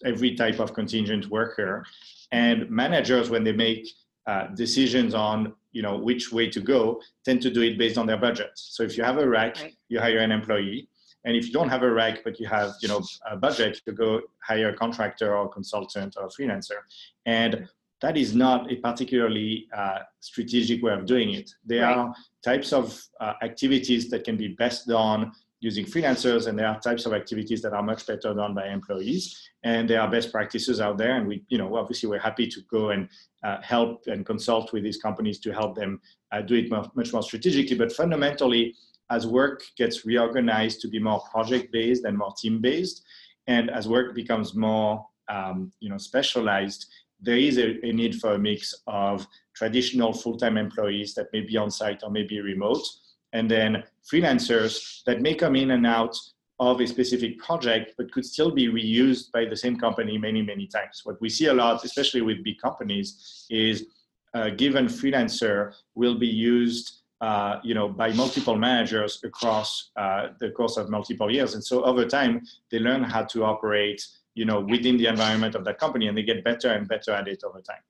every 0.06 0.36
type 0.36 0.60
of 0.60 0.74
contingent 0.74 1.28
worker. 1.28 1.86
And 2.32 2.70
managers, 2.70 3.30
when 3.30 3.44
they 3.44 3.54
make 3.54 3.88
uh, 4.26 4.48
decisions 4.56 5.14
on 5.14 5.54
you 5.72 5.82
know 5.82 5.98
which 5.98 6.32
way 6.32 6.50
to 6.50 6.62
go, 6.62 7.02
tend 7.26 7.42
to 7.42 7.50
do 7.52 7.62
it 7.62 7.78
based 7.78 7.98
on 7.98 8.06
their 8.06 8.18
budget. 8.18 8.52
So 8.56 8.84
if 8.84 8.98
you 8.98 9.04
have 9.04 9.18
a 9.18 9.28
rec, 9.28 9.60
right. 9.60 9.74
you 9.90 10.00
hire 10.00 10.20
an 10.20 10.32
employee. 10.32 10.88
And 11.26 11.36
if 11.36 11.48
you 11.48 11.54
don't 11.54 11.70
have 11.70 11.84
a 11.84 11.92
rec, 11.92 12.24
but 12.24 12.40
you 12.40 12.48
have, 12.48 12.74
you 12.82 12.88
know, 12.88 13.02
a 13.30 13.38
budget, 13.38 13.82
you 13.86 13.94
go 13.94 14.22
hire 14.44 14.70
a 14.70 14.76
contractor 14.76 15.36
or 15.36 15.46
a 15.46 15.50
consultant 15.50 16.16
or 16.20 16.28
freelancer. 16.28 16.80
And 17.26 17.68
that 18.02 18.18
is 18.18 18.36
not 18.36 18.70
a 18.70 18.76
particularly 18.76 19.68
uh, 19.76 20.00
strategic 20.20 20.84
way 20.84 20.94
of 20.94 21.06
doing 21.06 21.34
it. 21.34 21.50
There 21.66 21.84
right. 21.84 21.98
are 21.98 22.14
types 22.44 22.74
of 22.74 23.02
uh, 23.22 23.34
activities 23.42 24.10
that 24.10 24.26
can 24.26 24.36
be 24.36 24.50
best 24.50 24.88
done 24.88 25.32
using 25.62 25.86
freelancers, 25.86 26.48
and 26.48 26.60
there 26.60 26.68
are 26.68 26.78
types 26.82 27.06
of 27.06 27.14
activities 27.14 27.62
that 27.62 27.72
are 27.72 27.82
much 27.82 28.06
better 28.06 28.34
done 28.34 28.54
by 28.54 28.68
employees. 28.68 29.50
And 29.64 29.90
there 29.90 30.02
are 30.02 30.12
best 30.12 30.34
practices 30.34 30.82
out 30.82 30.98
there, 30.98 31.16
and 31.16 31.26
we, 31.26 31.46
you 31.48 31.58
know, 31.58 31.78
obviously 31.78 32.10
we're 32.10 32.20
happy 32.20 32.48
to 32.48 32.62
go 32.70 32.90
and 32.90 33.08
uh, 33.46 33.62
help 33.62 34.04
and 34.08 34.26
consult 34.26 34.74
with 34.74 34.84
these 34.84 34.98
companies 34.98 35.40
to 35.40 35.54
help 35.54 35.74
them 35.76 36.02
uh, 36.34 36.42
do 36.42 36.56
it 36.56 36.70
much 36.70 37.14
more 37.14 37.24
strategically. 37.24 37.78
But 37.78 37.94
fundamentally, 37.94 38.76
as 39.14 39.28
work 39.28 39.64
gets 39.78 40.06
reorganized 40.06 40.82
to 40.82 40.88
be 40.88 41.00
more 41.00 41.22
project-based 41.32 42.04
and 42.06 42.18
more 42.18 42.34
team-based, 42.42 43.04
and 43.48 43.70
as 43.70 43.88
work 43.88 44.16
becomes 44.16 44.56
more 44.56 45.06
um, 45.30 45.72
you 45.80 45.90
know, 45.90 46.00
specialized, 46.00 46.88
there 47.22 47.38
is 47.38 47.58
a, 47.58 47.68
a, 47.86 47.92
need 47.94 48.16
for 48.20 48.34
a 48.34 48.40
mix 48.40 48.74
of 48.88 49.26
traditional 49.56 50.12
full-time 50.14 50.58
employees 50.58 51.14
that 51.14 51.28
may 51.32 51.42
be 51.42 51.56
on 51.58 51.70
site 51.70 52.02
or 52.04 52.10
may 52.10 52.24
be 52.24 52.42
remote, 52.42 52.86
and 53.34 53.50
then 53.50 53.84
freelancers 54.12 55.04
that 55.06 55.22
may 55.22 55.36
come 55.36 55.56
in 55.56 55.72
and 55.72 55.86
out 55.86 56.18
of 56.60 56.82
a 56.82 56.88
specific 56.88 57.38
project, 57.40 57.94
but 57.98 58.12
could 58.12 58.26
still 58.26 58.52
be 58.52 58.68
reused 58.68 59.32
by 59.32 59.46
the 59.46 59.56
same 59.56 59.78
company 59.78 60.18
many, 60.18 60.42
many 60.42 60.66
times. 60.68 61.02
What 61.04 61.22
we 61.22 61.30
see 61.30 61.48
a 61.48 61.54
lot, 61.54 61.84
especially 61.86 62.22
with 62.22 62.44
big 62.44 62.60
companies, 62.60 63.46
is 63.50 63.86
a 64.34 64.50
given 64.50 64.88
freelancer 64.88 65.74
will 65.94 66.18
be 66.18 66.28
used 66.28 67.03
uh, 67.24 67.62
you 67.64 67.74
know, 67.74 67.88
by 67.88 68.12
multiple 68.12 68.58
managers 68.58 69.22
across 69.24 69.92
uh, 69.96 70.28
the 70.42 70.52
course 70.52 70.76
of 70.76 70.90
multiple 70.90 71.32
years. 71.32 71.54
And 71.54 71.64
so 71.64 71.82
over 71.86 72.06
time, 72.06 72.42
they 72.70 72.80
learn 72.80 73.02
how 73.02 73.24
to 73.24 73.46
operate, 73.46 74.06
you 74.36 74.44
know, 74.44 74.60
within 74.60 74.98
the 74.98 75.06
environment 75.06 75.56
of 75.56 75.64
that 75.64 75.78
company, 75.78 76.08
and 76.08 76.18
they 76.18 76.24
get 76.24 76.44
better 76.44 76.74
and 76.74 76.86
better 76.86 77.12
at 77.12 77.30
it 77.30 77.42
over 77.46 77.62
time. 77.62 77.84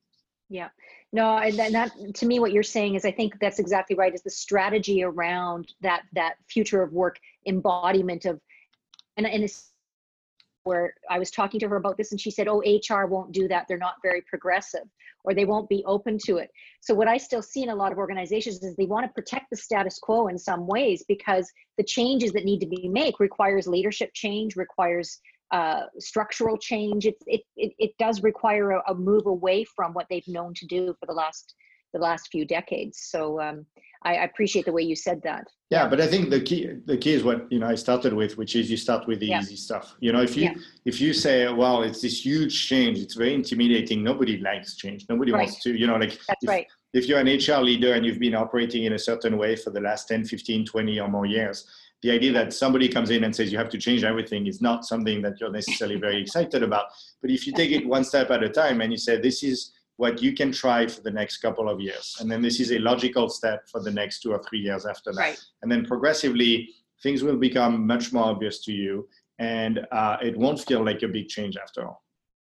Yeah. 0.49 0.69
No, 1.11 1.37
and 1.37 1.57
that 1.73 1.91
to 2.13 2.25
me, 2.27 2.39
what 2.39 2.51
you're 2.51 2.61
saying 2.77 2.93
is, 2.93 3.05
I 3.05 3.11
think 3.11 3.39
that's 3.39 3.57
exactly 3.57 3.95
right. 3.95 4.13
Is 4.13 4.21
the 4.21 4.29
strategy 4.29 5.03
around 5.03 5.73
that 5.81 6.03
that 6.13 6.35
future 6.47 6.83
of 6.83 6.93
work 6.93 7.17
embodiment 7.47 8.25
of, 8.25 8.39
and 9.17 9.25
and 9.25 9.49
where 10.63 10.93
I 11.09 11.17
was 11.17 11.31
talking 11.31 11.59
to 11.59 11.67
her 11.69 11.75
about 11.75 11.97
this 11.97 12.11
and 12.11 12.21
she 12.21 12.31
said, 12.31 12.47
oh, 12.47 12.59
HR 12.59 13.05
won't 13.05 13.31
do 13.31 13.47
that. 13.49 13.65
They're 13.67 13.77
not 13.77 13.95
very 14.01 14.21
progressive 14.21 14.87
or 15.23 15.33
they 15.33 15.45
won't 15.45 15.69
be 15.69 15.83
open 15.85 16.17
to 16.25 16.37
it. 16.37 16.49
So 16.81 16.93
what 16.93 17.07
I 17.07 17.17
still 17.17 17.41
see 17.41 17.63
in 17.63 17.69
a 17.69 17.75
lot 17.75 17.91
of 17.91 17.97
organizations 17.97 18.63
is 18.63 18.75
they 18.75 18.85
want 18.85 19.05
to 19.05 19.13
protect 19.13 19.49
the 19.49 19.57
status 19.57 19.99
quo 19.99 20.27
in 20.27 20.37
some 20.37 20.67
ways 20.67 21.03
because 21.07 21.49
the 21.77 21.83
changes 21.83 22.31
that 22.33 22.45
need 22.45 22.59
to 22.59 22.67
be 22.67 22.87
made 22.89 23.13
requires 23.19 23.67
leadership 23.67 24.11
change, 24.13 24.55
requires 24.55 25.19
uh, 25.51 25.83
structural 25.99 26.57
change. 26.57 27.05
It, 27.05 27.15
it, 27.27 27.41
it, 27.55 27.73
it 27.77 27.91
does 27.99 28.23
require 28.23 28.71
a, 28.71 28.83
a 28.87 28.95
move 28.95 29.27
away 29.27 29.63
from 29.63 29.93
what 29.93 30.07
they've 30.09 30.27
known 30.27 30.53
to 30.55 30.65
do 30.65 30.95
for 30.99 31.05
the 31.05 31.13
last 31.13 31.55
the 31.93 31.99
last 31.99 32.29
few 32.31 32.43
decades. 32.43 33.01
So 33.03 33.39
um, 33.39 33.67
I, 34.03 34.15
I, 34.15 34.23
appreciate 34.23 34.65
the 34.65 34.71
way 34.71 34.81
you 34.81 34.95
said 34.95 35.21
that. 35.23 35.47
Yeah, 35.69 35.87
but 35.87 35.99
I 36.01 36.07
think 36.07 36.29
the 36.29 36.41
key 36.41 36.69
the 36.85 36.97
key 36.97 37.13
is 37.13 37.23
what 37.23 37.51
you 37.51 37.59
know 37.59 37.67
I 37.67 37.75
started 37.75 38.13
with, 38.13 38.37
which 38.37 38.55
is 38.55 38.69
you 38.69 38.77
start 38.77 39.07
with 39.07 39.19
the 39.19 39.27
yeah. 39.27 39.41
easy 39.41 39.55
stuff. 39.55 39.95
You 39.99 40.13
know, 40.13 40.21
if 40.21 40.35
you 40.37 40.43
yeah. 40.43 40.55
if 40.85 41.01
you 41.01 41.13
say, 41.13 41.51
well, 41.51 41.83
it's 41.83 42.01
this 42.01 42.25
huge 42.25 42.67
change, 42.67 42.99
it's 42.99 43.15
very 43.15 43.33
intimidating. 43.33 44.03
Nobody 44.03 44.37
likes 44.37 44.75
change. 44.75 45.05
Nobody 45.09 45.31
right. 45.31 45.45
wants 45.45 45.61
to. 45.63 45.77
You 45.77 45.87
know, 45.87 45.95
like 45.95 46.19
that's 46.27 46.43
if, 46.43 46.49
right. 46.49 46.67
If 46.93 47.07
you're 47.07 47.19
an 47.19 47.27
HR 47.27 47.63
leader 47.63 47.93
and 47.93 48.05
you've 48.05 48.19
been 48.19 48.35
operating 48.35 48.83
in 48.83 48.93
a 48.93 48.99
certain 48.99 49.37
way 49.37 49.55
for 49.55 49.71
the 49.71 49.81
last 49.81 50.07
10, 50.07 50.25
15, 50.25 50.63
20 50.63 50.99
or 50.99 51.07
more 51.07 51.25
years, 51.25 51.65
the 52.03 52.11
idea 52.11 52.31
that 52.33 52.53
somebody 52.53 52.87
comes 52.87 53.09
in 53.09 53.23
and 53.23 53.35
says 53.35 53.51
you 53.51 53.57
have 53.57 53.69
to 53.69 53.79
change 53.79 54.03
everything 54.03 54.45
is 54.45 54.61
not 54.61 54.85
something 54.85 55.21
that 55.23 55.39
you're 55.39 55.49
necessarily 55.49 55.95
very 55.95 56.21
excited 56.21 56.61
about. 56.61 56.87
But 57.21 57.31
if 57.31 57.47
you 57.47 57.53
take 57.53 57.71
it 57.71 57.87
one 57.87 58.03
step 58.03 58.29
at 58.29 58.43
a 58.43 58.49
time 58.49 58.81
and 58.81 58.91
you 58.91 58.97
say 58.97 59.19
this 59.19 59.41
is 59.41 59.71
what 59.97 60.21
you 60.21 60.33
can 60.33 60.51
try 60.51 60.87
for 60.87 61.01
the 61.01 61.11
next 61.11 61.37
couple 61.37 61.69
of 61.69 61.79
years. 61.79 62.17
And 62.19 62.31
then 62.31 62.41
this 62.41 62.59
is 62.59 62.71
a 62.71 62.79
logical 62.79 63.29
step 63.29 63.67
for 63.71 63.81
the 63.81 63.91
next 63.91 64.21
two 64.21 64.31
or 64.31 64.41
three 64.43 64.59
years 64.59 64.85
after 64.85 65.11
that. 65.13 65.19
Right. 65.19 65.39
And 65.61 65.71
then 65.71 65.85
progressively, 65.85 66.69
things 67.01 67.23
will 67.23 67.37
become 67.37 67.85
much 67.85 68.11
more 68.11 68.25
obvious 68.25 68.63
to 68.65 68.71
you 68.71 69.07
and 69.39 69.85
uh, 69.91 70.17
it 70.21 70.37
won't 70.37 70.59
feel 70.59 70.85
like 70.85 71.01
a 71.03 71.07
big 71.07 71.27
change 71.27 71.57
after 71.57 71.87
all. 71.87 72.02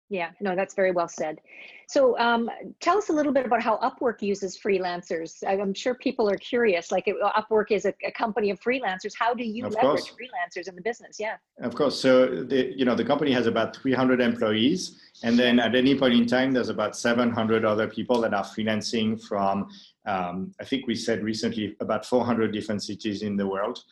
Yeah, 0.09 0.31
no, 0.41 0.55
that's 0.55 0.75
very 0.75 0.93
well 0.93 1.09
said. 1.09 1.41
So 1.89 2.17
um, 2.19 2.49
tell 2.81 2.97
us 2.97 3.09
a 3.09 3.13
little 3.13 3.33
bit 3.33 3.45
about 3.45 3.61
how 3.61 3.79
Upwork 3.79 4.23
uses 4.23 4.57
freelancers. 4.57 5.43
I'm 5.47 5.75
sure 5.75 5.95
people 5.95 6.31
are 6.31 6.37
curious. 6.37 6.93
Like 6.93 7.07
Upwork 7.07 7.71
is 7.71 7.87
a, 7.87 7.95
a 8.05 8.13
company 8.13 8.51
of 8.51 8.61
freelancers. 8.61 9.13
How 9.19 9.35
do 9.35 9.43
you 9.43 9.67
of 9.67 9.73
leverage 9.73 10.03
course. 10.03 10.13
freelancers 10.13 10.69
in 10.69 10.77
the 10.77 10.83
business? 10.83 11.17
Yeah. 11.19 11.37
Of 11.61 11.75
course. 11.75 12.01
So 12.01 12.45
the, 12.45 12.73
you 12.77 12.85
know 12.85 12.95
the 12.95 13.05
company 13.05 13.33
has 13.33 13.49
about 13.49 13.75
300 13.77 14.21
employees, 14.21 15.01
and 15.25 15.37
then 15.37 15.59
at 15.59 15.75
any 15.75 15.99
point 15.99 16.15
in 16.15 16.27
time, 16.27 16.53
there's 16.53 16.69
about 16.69 16.97
700 16.97 17.65
other 17.65 17.89
people 17.89 18.21
that 18.21 18.33
are 18.33 18.45
freelancing 18.45 19.21
from. 19.21 19.69
Um, 20.07 20.53
I 20.61 20.65
think 20.65 20.87
we 20.87 20.95
said 20.95 21.25
recently 21.25 21.75
about 21.81 22.07
400 22.07 22.53
different 22.53 22.85
cities 22.85 23.23
in 23.23 23.37
the 23.37 23.47
world. 23.47 23.83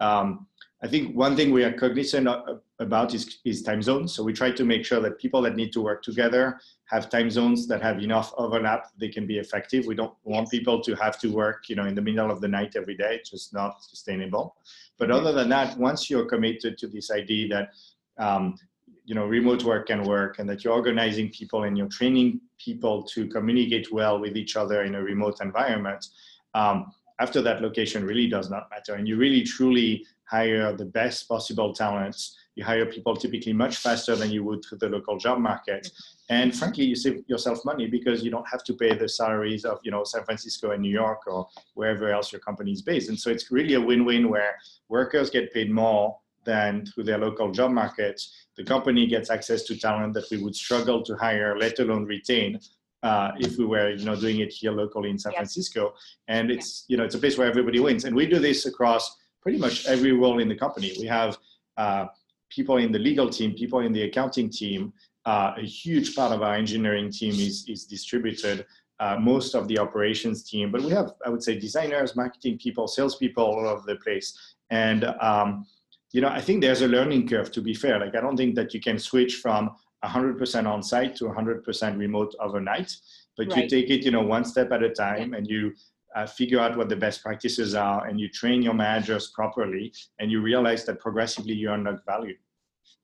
Um, 0.00 0.46
I 0.84 0.86
think 0.86 1.16
one 1.16 1.34
thing 1.34 1.50
we 1.50 1.64
are 1.64 1.72
cognizant 1.72 2.28
about 2.78 3.14
is, 3.14 3.38
is 3.46 3.62
time 3.62 3.82
zones. 3.82 4.14
So 4.14 4.22
we 4.22 4.34
try 4.34 4.50
to 4.50 4.64
make 4.66 4.84
sure 4.84 5.00
that 5.00 5.18
people 5.18 5.40
that 5.40 5.56
need 5.56 5.72
to 5.72 5.80
work 5.80 6.02
together 6.02 6.60
have 6.90 7.08
time 7.08 7.30
zones 7.30 7.66
that 7.68 7.80
have 7.80 8.02
enough 8.02 8.34
overlap 8.36 8.88
they 8.98 9.08
can 9.08 9.26
be 9.26 9.38
effective. 9.38 9.86
We 9.86 9.94
don't 9.94 10.12
want 10.24 10.50
people 10.50 10.82
to 10.82 10.94
have 10.96 11.18
to 11.20 11.28
work, 11.28 11.70
you 11.70 11.76
know, 11.76 11.86
in 11.86 11.94
the 11.94 12.02
middle 12.02 12.30
of 12.30 12.42
the 12.42 12.48
night 12.48 12.76
every 12.76 12.96
day. 12.98 13.14
It's 13.14 13.30
just 13.30 13.54
not 13.54 13.82
sustainable. 13.82 14.56
But 14.98 15.10
other 15.10 15.32
than 15.32 15.48
that, 15.48 15.74
once 15.78 16.10
you're 16.10 16.26
committed 16.26 16.76
to 16.76 16.86
this 16.86 17.10
idea 17.10 17.48
that 17.48 17.68
um, 18.22 18.54
you 19.06 19.14
know 19.14 19.24
remote 19.24 19.64
work 19.64 19.86
can 19.86 20.04
work 20.04 20.38
and 20.38 20.48
that 20.48 20.64
you're 20.64 20.74
organizing 20.74 21.30
people 21.30 21.64
and 21.64 21.78
you're 21.78 21.88
training 21.88 22.40
people 22.58 23.02
to 23.02 23.26
communicate 23.28 23.90
well 23.90 24.18
with 24.18 24.36
each 24.36 24.56
other 24.56 24.82
in 24.82 24.94
a 24.94 25.02
remote 25.02 25.40
environment 25.42 26.06
um, 26.54 26.90
after 27.20 27.42
that 27.42 27.60
location 27.60 28.02
really 28.04 28.28
does 28.28 28.50
not 28.50 28.68
matter 28.70 28.94
and 28.94 29.06
you 29.06 29.16
really 29.16 29.42
truly 29.42 30.06
hire 30.26 30.74
the 30.74 30.84
best 30.84 31.28
possible 31.28 31.72
talents 31.72 32.36
You 32.56 32.64
hire 32.64 32.86
people 32.86 33.16
typically 33.16 33.52
much 33.52 33.78
faster 33.78 34.14
than 34.14 34.30
you 34.30 34.44
would 34.44 34.64
through 34.64 34.78
the 34.78 34.88
local 34.88 35.18
job 35.18 35.38
market. 35.40 35.90
And 36.28 36.54
frankly, 36.54 36.84
you 36.84 36.94
save 36.94 37.24
yourself 37.26 37.64
money 37.64 37.88
because 37.88 38.22
you 38.22 38.30
don't 38.30 38.48
have 38.48 38.62
to 38.64 38.74
pay 38.74 38.94
the 38.94 39.08
salaries 39.08 39.64
of, 39.64 39.80
you 39.82 39.90
know, 39.90 40.04
San 40.04 40.24
Francisco 40.24 40.70
and 40.70 40.80
New 40.80 40.92
York 40.92 41.22
or 41.26 41.48
wherever 41.74 42.08
else 42.10 42.32
your 42.32 42.40
company 42.40 42.72
is 42.72 42.82
based. 42.82 43.08
And 43.08 43.18
so 43.18 43.30
it's 43.30 43.50
really 43.50 43.74
a 43.74 43.80
win-win 43.80 44.30
where 44.30 44.56
workers 44.88 45.30
get 45.30 45.52
paid 45.52 45.70
more 45.70 46.16
than 46.44 46.86
through 46.86 47.04
their 47.04 47.18
local 47.18 47.50
job 47.50 47.72
markets. 47.72 48.46
The 48.56 48.64
company 48.64 49.06
gets 49.06 49.30
access 49.30 49.64
to 49.64 49.76
talent 49.76 50.14
that 50.14 50.30
we 50.30 50.36
would 50.42 50.54
struggle 50.54 51.02
to 51.02 51.16
hire, 51.16 51.58
let 51.58 51.80
alone 51.80 52.04
retain, 52.04 52.60
uh, 53.02 53.32
if 53.38 53.58
we 53.58 53.66
were 53.66 53.90
you 53.90 54.04
know 54.04 54.16
doing 54.16 54.38
it 54.40 54.52
here 54.52 54.72
locally 54.72 55.10
in 55.10 55.18
San 55.18 55.32
yes. 55.32 55.38
Francisco. 55.38 55.94
And 56.28 56.50
it's 56.50 56.84
you 56.88 56.96
know 56.96 57.04
it's 57.04 57.14
a 57.14 57.18
place 57.18 57.36
where 57.36 57.48
everybody 57.48 57.80
wins. 57.80 58.04
And 58.04 58.14
we 58.14 58.26
do 58.26 58.38
this 58.38 58.64
across 58.66 59.16
pretty 59.44 59.58
much 59.58 59.86
every 59.86 60.10
role 60.10 60.40
in 60.40 60.48
the 60.48 60.56
company. 60.56 60.92
We 60.98 61.06
have 61.06 61.38
uh, 61.76 62.06
people 62.50 62.78
in 62.78 62.90
the 62.90 62.98
legal 62.98 63.28
team, 63.30 63.52
people 63.52 63.80
in 63.80 63.92
the 63.92 64.02
accounting 64.02 64.50
team. 64.50 64.92
Uh, 65.26 65.52
a 65.56 65.62
huge 65.62 66.16
part 66.16 66.32
of 66.32 66.42
our 66.42 66.54
engineering 66.54 67.10
team 67.12 67.32
is 67.32 67.64
is 67.68 67.84
distributed. 67.84 68.66
Uh, 69.00 69.16
most 69.20 69.54
of 69.54 69.66
the 69.68 69.78
operations 69.78 70.48
team, 70.48 70.70
but 70.70 70.80
we 70.80 70.90
have, 70.90 71.14
I 71.26 71.28
would 71.28 71.42
say, 71.42 71.58
designers, 71.58 72.14
marketing 72.14 72.58
people, 72.58 72.86
salespeople 72.86 73.42
all 73.42 73.66
over 73.68 73.82
the 73.84 73.96
place. 73.96 74.54
And 74.70 75.04
um, 75.20 75.66
you 76.12 76.20
know, 76.20 76.28
I 76.28 76.40
think 76.40 76.60
there's 76.60 76.82
a 76.82 76.88
learning 76.88 77.28
curve. 77.28 77.50
To 77.52 77.60
be 77.60 77.74
fair, 77.74 77.98
like 77.98 78.14
I 78.14 78.20
don't 78.20 78.36
think 78.36 78.54
that 78.54 78.72
you 78.72 78.80
can 78.80 78.98
switch 78.98 79.36
from 79.36 79.70
100% 80.04 80.66
on 80.66 80.82
site 80.82 81.16
to 81.16 81.24
100% 81.24 81.98
remote 81.98 82.34
overnight, 82.40 82.96
but 83.36 83.48
right. 83.48 83.64
you 83.64 83.68
take 83.68 83.90
it, 83.90 84.04
you 84.04 84.10
know, 84.10 84.22
one 84.22 84.44
step 84.44 84.70
at 84.72 84.82
a 84.82 84.90
time 84.90 85.32
yeah. 85.32 85.38
and 85.38 85.48
you 85.48 85.72
uh, 86.14 86.26
figure 86.26 86.60
out 86.60 86.76
what 86.76 86.88
the 86.88 86.96
best 86.96 87.22
practices 87.22 87.74
are 87.74 88.06
and 88.06 88.20
you 88.20 88.28
train 88.28 88.62
your 88.62 88.74
managers 88.74 89.30
properly 89.34 89.92
and 90.18 90.30
you 90.30 90.40
realize 90.40 90.84
that 90.84 91.00
progressively 91.00 91.54
you 91.54 91.72
unlock 91.72 92.04
value. 92.06 92.36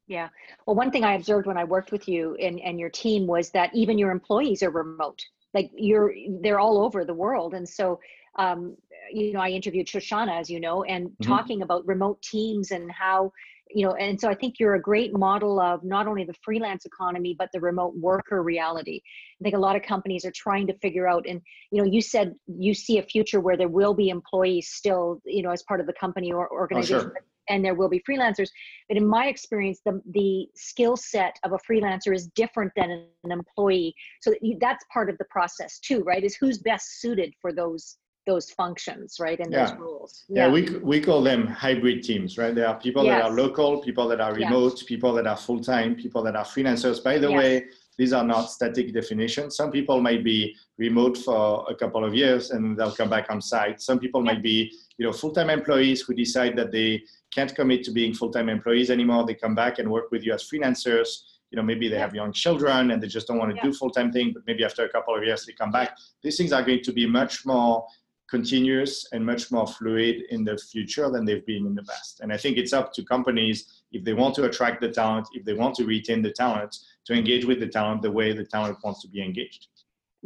Yeah. 0.06 0.28
Well, 0.66 0.76
one 0.76 0.90
thing 0.90 1.04
I 1.04 1.14
observed 1.14 1.46
when 1.46 1.56
I 1.56 1.64
worked 1.64 1.92
with 1.92 2.08
you 2.08 2.34
and, 2.36 2.60
and 2.60 2.78
your 2.80 2.90
team 2.90 3.26
was 3.26 3.50
that 3.50 3.74
even 3.74 3.98
your 3.98 4.10
employees 4.10 4.62
are 4.62 4.70
remote. 4.70 5.20
Like 5.54 5.70
you're, 5.74 6.12
they're 6.42 6.60
all 6.60 6.82
over 6.82 7.04
the 7.04 7.14
world. 7.14 7.54
And 7.54 7.68
so, 7.68 8.00
um, 8.36 8.76
you 9.12 9.32
know, 9.32 9.40
I 9.40 9.50
interviewed 9.50 9.86
Shoshana, 9.86 10.38
as 10.38 10.50
you 10.50 10.60
know, 10.60 10.84
and 10.84 11.08
mm-hmm. 11.08 11.28
talking 11.28 11.62
about 11.62 11.86
remote 11.86 12.20
teams 12.22 12.70
and 12.70 12.90
how 12.90 13.32
you 13.72 13.84
know 13.86 13.94
and 13.94 14.20
so 14.20 14.28
i 14.28 14.34
think 14.34 14.56
you're 14.58 14.74
a 14.74 14.80
great 14.80 15.16
model 15.16 15.60
of 15.60 15.82
not 15.84 16.06
only 16.06 16.24
the 16.24 16.34
freelance 16.42 16.84
economy 16.84 17.34
but 17.38 17.48
the 17.52 17.60
remote 17.60 17.94
worker 17.96 18.42
reality. 18.42 19.00
I 19.40 19.44
think 19.44 19.54
a 19.54 19.58
lot 19.58 19.76
of 19.76 19.82
companies 19.82 20.24
are 20.24 20.32
trying 20.34 20.66
to 20.66 20.74
figure 20.78 21.08
out 21.08 21.24
and 21.28 21.40
you 21.70 21.82
know 21.82 21.88
you 21.90 22.02
said 22.02 22.34
you 22.46 22.74
see 22.74 22.98
a 22.98 23.02
future 23.02 23.40
where 23.40 23.56
there 23.56 23.68
will 23.68 23.94
be 23.94 24.08
employees 24.08 24.68
still 24.68 25.20
you 25.24 25.42
know 25.42 25.50
as 25.50 25.62
part 25.62 25.80
of 25.80 25.86
the 25.86 25.92
company 25.94 26.32
or 26.32 26.50
organization 26.50 26.96
oh, 26.96 27.00
sure. 27.02 27.24
and 27.48 27.64
there 27.64 27.74
will 27.74 27.88
be 27.88 28.02
freelancers. 28.08 28.48
But 28.88 28.96
in 28.96 29.06
my 29.06 29.26
experience 29.26 29.80
the 29.84 30.00
the 30.12 30.48
skill 30.54 30.96
set 30.96 31.36
of 31.44 31.52
a 31.52 31.58
freelancer 31.58 32.14
is 32.14 32.26
different 32.28 32.72
than 32.76 33.06
an 33.24 33.32
employee. 33.32 33.94
So 34.20 34.34
that's 34.60 34.84
part 34.92 35.08
of 35.10 35.18
the 35.18 35.26
process 35.30 35.78
too 35.78 36.02
right 36.04 36.24
is 36.24 36.36
who's 36.36 36.58
best 36.58 37.00
suited 37.00 37.32
for 37.40 37.52
those 37.52 37.96
those 38.26 38.50
functions, 38.50 39.16
right, 39.18 39.40
and 39.40 39.52
yeah. 39.52 39.66
those 39.66 39.78
rules. 39.78 40.24
Yeah. 40.28 40.46
yeah, 40.46 40.52
we, 40.52 40.68
we 40.78 41.00
call 41.00 41.22
them 41.22 41.46
hybrid 41.46 42.02
teams, 42.02 42.38
right? 42.38 42.54
There 42.54 42.68
are 42.68 42.78
people 42.78 43.04
yes. 43.04 43.22
that 43.22 43.30
are 43.30 43.34
local, 43.34 43.80
people 43.80 44.08
that 44.08 44.20
are 44.20 44.34
remote, 44.34 44.74
yes. 44.76 44.82
people 44.84 45.12
that 45.14 45.26
are 45.26 45.36
full-time, 45.36 45.96
people 45.96 46.22
that 46.24 46.36
are 46.36 46.44
freelancers. 46.44 47.02
By 47.02 47.18
the 47.18 47.30
yes. 47.30 47.38
way, 47.38 47.64
these 47.96 48.12
are 48.12 48.24
not 48.24 48.50
static 48.50 48.92
definitions. 48.94 49.56
Some 49.56 49.70
people 49.70 50.00
might 50.00 50.24
be 50.24 50.56
remote 50.78 51.18
for 51.18 51.66
a 51.68 51.74
couple 51.74 52.04
of 52.04 52.14
years 52.14 52.50
and 52.50 52.78
they'll 52.78 52.92
come 52.92 53.10
back 53.10 53.26
on 53.30 53.42
site. 53.42 53.82
Some 53.82 53.98
people 53.98 54.22
might 54.22 54.42
be, 54.42 54.72
you 54.96 55.06
know, 55.06 55.12
full-time 55.12 55.50
employees 55.50 56.00
who 56.02 56.14
decide 56.14 56.56
that 56.56 56.72
they 56.72 57.02
can't 57.34 57.54
commit 57.54 57.84
to 57.84 57.90
being 57.90 58.14
full-time 58.14 58.48
employees 58.48 58.90
anymore. 58.90 59.26
They 59.26 59.34
come 59.34 59.54
back 59.54 59.78
and 59.78 59.90
work 59.90 60.10
with 60.10 60.24
you 60.24 60.32
as 60.32 60.48
freelancers. 60.48 61.08
You 61.50 61.56
know, 61.56 61.62
maybe 61.62 61.88
they 61.88 61.98
have 61.98 62.14
young 62.14 62.32
children 62.32 62.92
and 62.92 63.02
they 63.02 63.08
just 63.08 63.26
don't 63.26 63.38
want 63.38 63.54
to 63.54 63.60
do 63.60 63.72
full-time 63.72 64.12
thing, 64.12 64.32
but 64.32 64.44
maybe 64.46 64.64
after 64.64 64.84
a 64.84 64.88
couple 64.88 65.14
of 65.16 65.22
years 65.22 65.44
they 65.44 65.52
come 65.52 65.72
back. 65.72 65.96
These 66.22 66.38
things 66.38 66.52
are 66.52 66.62
going 66.62 66.82
to 66.82 66.92
be 66.92 67.06
much 67.06 67.44
more 67.44 67.84
continuous 68.30 69.06
and 69.12 69.26
much 69.26 69.50
more 69.50 69.66
fluid 69.66 70.22
in 70.30 70.44
the 70.44 70.56
future 70.56 71.10
than 71.10 71.24
they've 71.24 71.44
been 71.44 71.66
in 71.66 71.74
the 71.74 71.82
past. 71.82 72.20
And 72.20 72.32
I 72.32 72.36
think 72.36 72.56
it's 72.56 72.72
up 72.72 72.92
to 72.94 73.02
companies 73.02 73.82
if 73.92 74.04
they 74.04 74.14
want 74.14 74.36
to 74.36 74.44
attract 74.44 74.80
the 74.80 74.88
talent, 74.88 75.28
if 75.34 75.44
they 75.44 75.54
want 75.54 75.74
to 75.76 75.84
retain 75.84 76.22
the 76.22 76.30
talent, 76.30 76.76
to 77.06 77.12
engage 77.12 77.44
with 77.44 77.58
the 77.58 77.66
talent 77.66 78.02
the 78.02 78.10
way 78.10 78.32
the 78.32 78.44
talent 78.44 78.78
wants 78.84 79.02
to 79.02 79.08
be 79.08 79.22
engaged. 79.22 79.66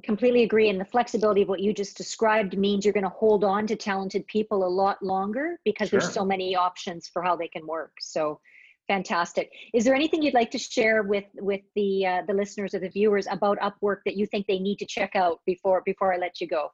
Completely 0.02 0.42
agree. 0.42 0.68
And 0.68 0.80
the 0.80 0.84
flexibility 0.84 1.42
of 1.42 1.48
what 1.48 1.60
you 1.60 1.72
just 1.72 1.96
described 1.96 2.58
means 2.58 2.84
you're 2.84 2.92
going 2.92 3.04
to 3.04 3.10
hold 3.10 3.44
on 3.44 3.66
to 3.68 3.76
talented 3.76 4.26
people 4.26 4.66
a 4.66 4.68
lot 4.68 5.02
longer 5.02 5.58
because 5.64 5.88
sure. 5.88 6.00
there's 6.00 6.12
so 6.12 6.24
many 6.24 6.54
options 6.56 7.08
for 7.08 7.22
how 7.22 7.36
they 7.36 7.48
can 7.48 7.66
work. 7.66 7.92
So 8.00 8.40
fantastic. 8.88 9.50
Is 9.72 9.84
there 9.84 9.94
anything 9.94 10.20
you'd 10.20 10.34
like 10.34 10.50
to 10.50 10.58
share 10.58 11.04
with 11.04 11.24
with 11.36 11.62
the 11.74 12.06
uh, 12.06 12.22
the 12.26 12.34
listeners 12.34 12.74
or 12.74 12.80
the 12.80 12.88
viewers 12.88 13.26
about 13.30 13.58
Upwork 13.60 13.98
that 14.04 14.16
you 14.16 14.26
think 14.26 14.46
they 14.46 14.58
need 14.58 14.78
to 14.80 14.86
check 14.86 15.14
out 15.14 15.40
before 15.46 15.82
before 15.86 16.12
I 16.12 16.18
let 16.18 16.40
you 16.40 16.48
go? 16.48 16.70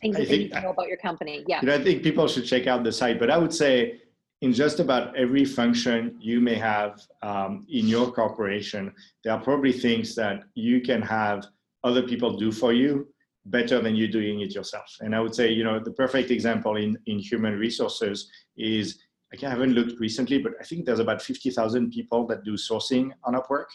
Things 0.00 0.16
that 0.16 0.28
think, 0.28 0.54
you 0.54 0.60
know 0.60 0.70
about 0.70 0.88
your 0.88 0.96
company. 0.96 1.44
Yeah. 1.46 1.60
You 1.60 1.68
know, 1.68 1.74
I 1.74 1.82
think 1.82 2.02
people 2.02 2.28
should 2.28 2.44
check 2.44 2.66
out 2.66 2.84
the 2.84 2.92
site, 2.92 3.18
but 3.18 3.30
I 3.30 3.38
would 3.38 3.52
say 3.52 4.00
in 4.42 4.52
just 4.52 4.80
about 4.80 5.16
every 5.16 5.44
function 5.44 6.16
you 6.20 6.40
may 6.40 6.54
have 6.54 7.00
um, 7.22 7.66
in 7.70 7.86
your 7.86 8.12
corporation, 8.12 8.92
there 9.24 9.32
are 9.32 9.40
probably 9.40 9.72
things 9.72 10.14
that 10.14 10.44
you 10.54 10.80
can 10.80 11.00
have 11.02 11.46
other 11.84 12.02
people 12.02 12.36
do 12.36 12.52
for 12.52 12.72
you 12.72 13.08
better 13.46 13.80
than 13.80 13.94
you 13.94 14.08
doing 14.08 14.40
it 14.40 14.54
yourself. 14.54 14.96
And 15.00 15.14
I 15.14 15.20
would 15.20 15.34
say, 15.34 15.52
you 15.52 15.64
know, 15.64 15.78
the 15.78 15.92
perfect 15.92 16.30
example 16.30 16.76
in, 16.76 16.98
in 17.06 17.18
human 17.18 17.54
resources 17.58 18.30
is, 18.56 18.98
I 19.32 19.48
haven't 19.48 19.72
looked 19.72 20.00
recently, 20.00 20.38
but 20.38 20.52
I 20.60 20.64
think 20.64 20.84
there's 20.84 20.98
about 20.98 21.22
50,000 21.22 21.90
people 21.90 22.26
that 22.26 22.44
do 22.44 22.54
sourcing 22.54 23.12
on 23.24 23.34
Upwork. 23.34 23.66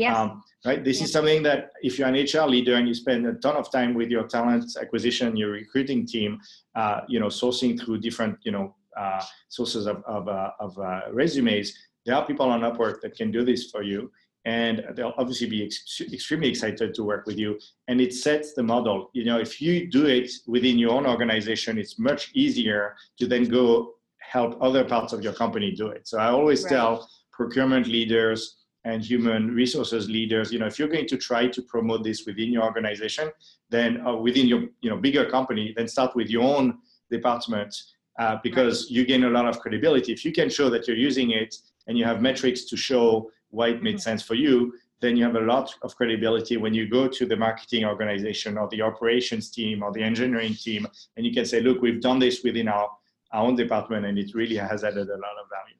Yes. 0.00 0.16
Um, 0.16 0.42
right. 0.64 0.82
This 0.82 1.02
is 1.02 1.12
something 1.12 1.42
that 1.42 1.72
if 1.82 1.98
you're 1.98 2.08
an 2.08 2.14
HR 2.14 2.48
leader 2.48 2.74
and 2.76 2.88
you 2.88 2.94
spend 2.94 3.26
a 3.26 3.34
ton 3.34 3.54
of 3.54 3.70
time 3.70 3.92
with 3.92 4.08
your 4.08 4.26
talent 4.26 4.64
acquisition, 4.80 5.36
your 5.36 5.50
recruiting 5.50 6.06
team, 6.06 6.40
uh, 6.74 7.02
you 7.06 7.20
know, 7.20 7.26
sourcing 7.26 7.78
through 7.78 7.98
different, 8.00 8.38
you 8.42 8.52
know, 8.52 8.74
uh, 8.98 9.22
sources 9.48 9.86
of, 9.86 10.02
of, 10.06 10.26
uh, 10.26 10.52
of 10.58 10.78
uh, 10.78 11.02
resumes, 11.12 11.76
there 12.06 12.14
are 12.14 12.26
people 12.26 12.46
on 12.46 12.62
Upwork 12.62 13.02
that 13.02 13.14
can 13.14 13.30
do 13.30 13.44
this 13.44 13.70
for 13.70 13.82
you. 13.82 14.10
And 14.46 14.82
they'll 14.94 15.12
obviously 15.18 15.50
be 15.50 15.66
ex- 15.66 16.00
extremely 16.00 16.48
excited 16.48 16.94
to 16.94 17.04
work 17.04 17.26
with 17.26 17.36
you. 17.36 17.58
And 17.88 18.00
it 18.00 18.14
sets 18.14 18.54
the 18.54 18.62
model. 18.62 19.10
You 19.12 19.26
know, 19.26 19.38
if 19.38 19.60
you 19.60 19.86
do 19.86 20.06
it 20.06 20.30
within 20.46 20.78
your 20.78 20.92
own 20.92 21.06
organization, 21.06 21.76
it's 21.76 21.98
much 21.98 22.30
easier 22.32 22.96
to 23.18 23.26
then 23.26 23.44
go 23.44 23.96
help 24.20 24.56
other 24.62 24.82
parts 24.82 25.12
of 25.12 25.22
your 25.22 25.34
company 25.34 25.72
do 25.72 25.88
it. 25.88 26.08
So 26.08 26.18
I 26.18 26.28
always 26.28 26.62
right. 26.62 26.70
tell 26.70 27.10
procurement 27.32 27.86
leaders, 27.86 28.59
and 28.84 29.04
human 29.04 29.54
resources 29.54 30.08
leaders 30.08 30.52
you 30.52 30.58
know 30.58 30.66
if 30.66 30.78
you're 30.78 30.88
going 30.88 31.06
to 31.06 31.16
try 31.16 31.46
to 31.46 31.62
promote 31.62 32.02
this 32.02 32.24
within 32.26 32.52
your 32.52 32.64
organization 32.64 33.30
then 33.68 34.04
uh, 34.06 34.14
within 34.14 34.46
your 34.46 34.62
you 34.80 34.88
know 34.90 34.96
bigger 34.96 35.28
company 35.28 35.74
then 35.76 35.86
start 35.86 36.14
with 36.14 36.30
your 36.30 36.42
own 36.42 36.78
department 37.10 37.74
uh, 38.18 38.36
because 38.42 38.84
right. 38.84 38.90
you 38.90 39.04
gain 39.04 39.24
a 39.24 39.30
lot 39.30 39.46
of 39.46 39.58
credibility 39.60 40.12
if 40.12 40.24
you 40.24 40.32
can 40.32 40.48
show 40.48 40.70
that 40.70 40.88
you're 40.88 40.96
using 40.96 41.30
it 41.30 41.56
and 41.86 41.98
you 41.98 42.04
have 42.04 42.22
metrics 42.22 42.64
to 42.64 42.76
show 42.76 43.30
why 43.50 43.68
it 43.68 43.82
made 43.82 43.96
mm-hmm. 43.96 44.00
sense 44.00 44.22
for 44.22 44.34
you 44.34 44.72
then 45.00 45.16
you 45.16 45.24
have 45.24 45.36
a 45.36 45.40
lot 45.40 45.74
of 45.82 45.96
credibility 45.96 46.56
when 46.58 46.74
you 46.74 46.88
go 46.88 47.08
to 47.08 47.24
the 47.26 47.36
marketing 47.36 47.84
organization 47.84 48.58
or 48.58 48.68
the 48.68 48.82
operations 48.82 49.50
team 49.50 49.82
or 49.82 49.92
the 49.92 50.02
engineering 50.02 50.54
team 50.54 50.86
and 51.16 51.26
you 51.26 51.32
can 51.32 51.44
say 51.44 51.60
look 51.60 51.82
we've 51.82 52.00
done 52.00 52.18
this 52.18 52.42
within 52.42 52.68
our, 52.68 52.88
our 53.32 53.44
own 53.46 53.56
department 53.56 54.06
and 54.06 54.18
it 54.18 54.34
really 54.34 54.56
has 54.56 54.84
added 54.84 55.08
a 55.08 55.20
lot 55.26 55.36
of 55.42 55.46
value 55.50 55.79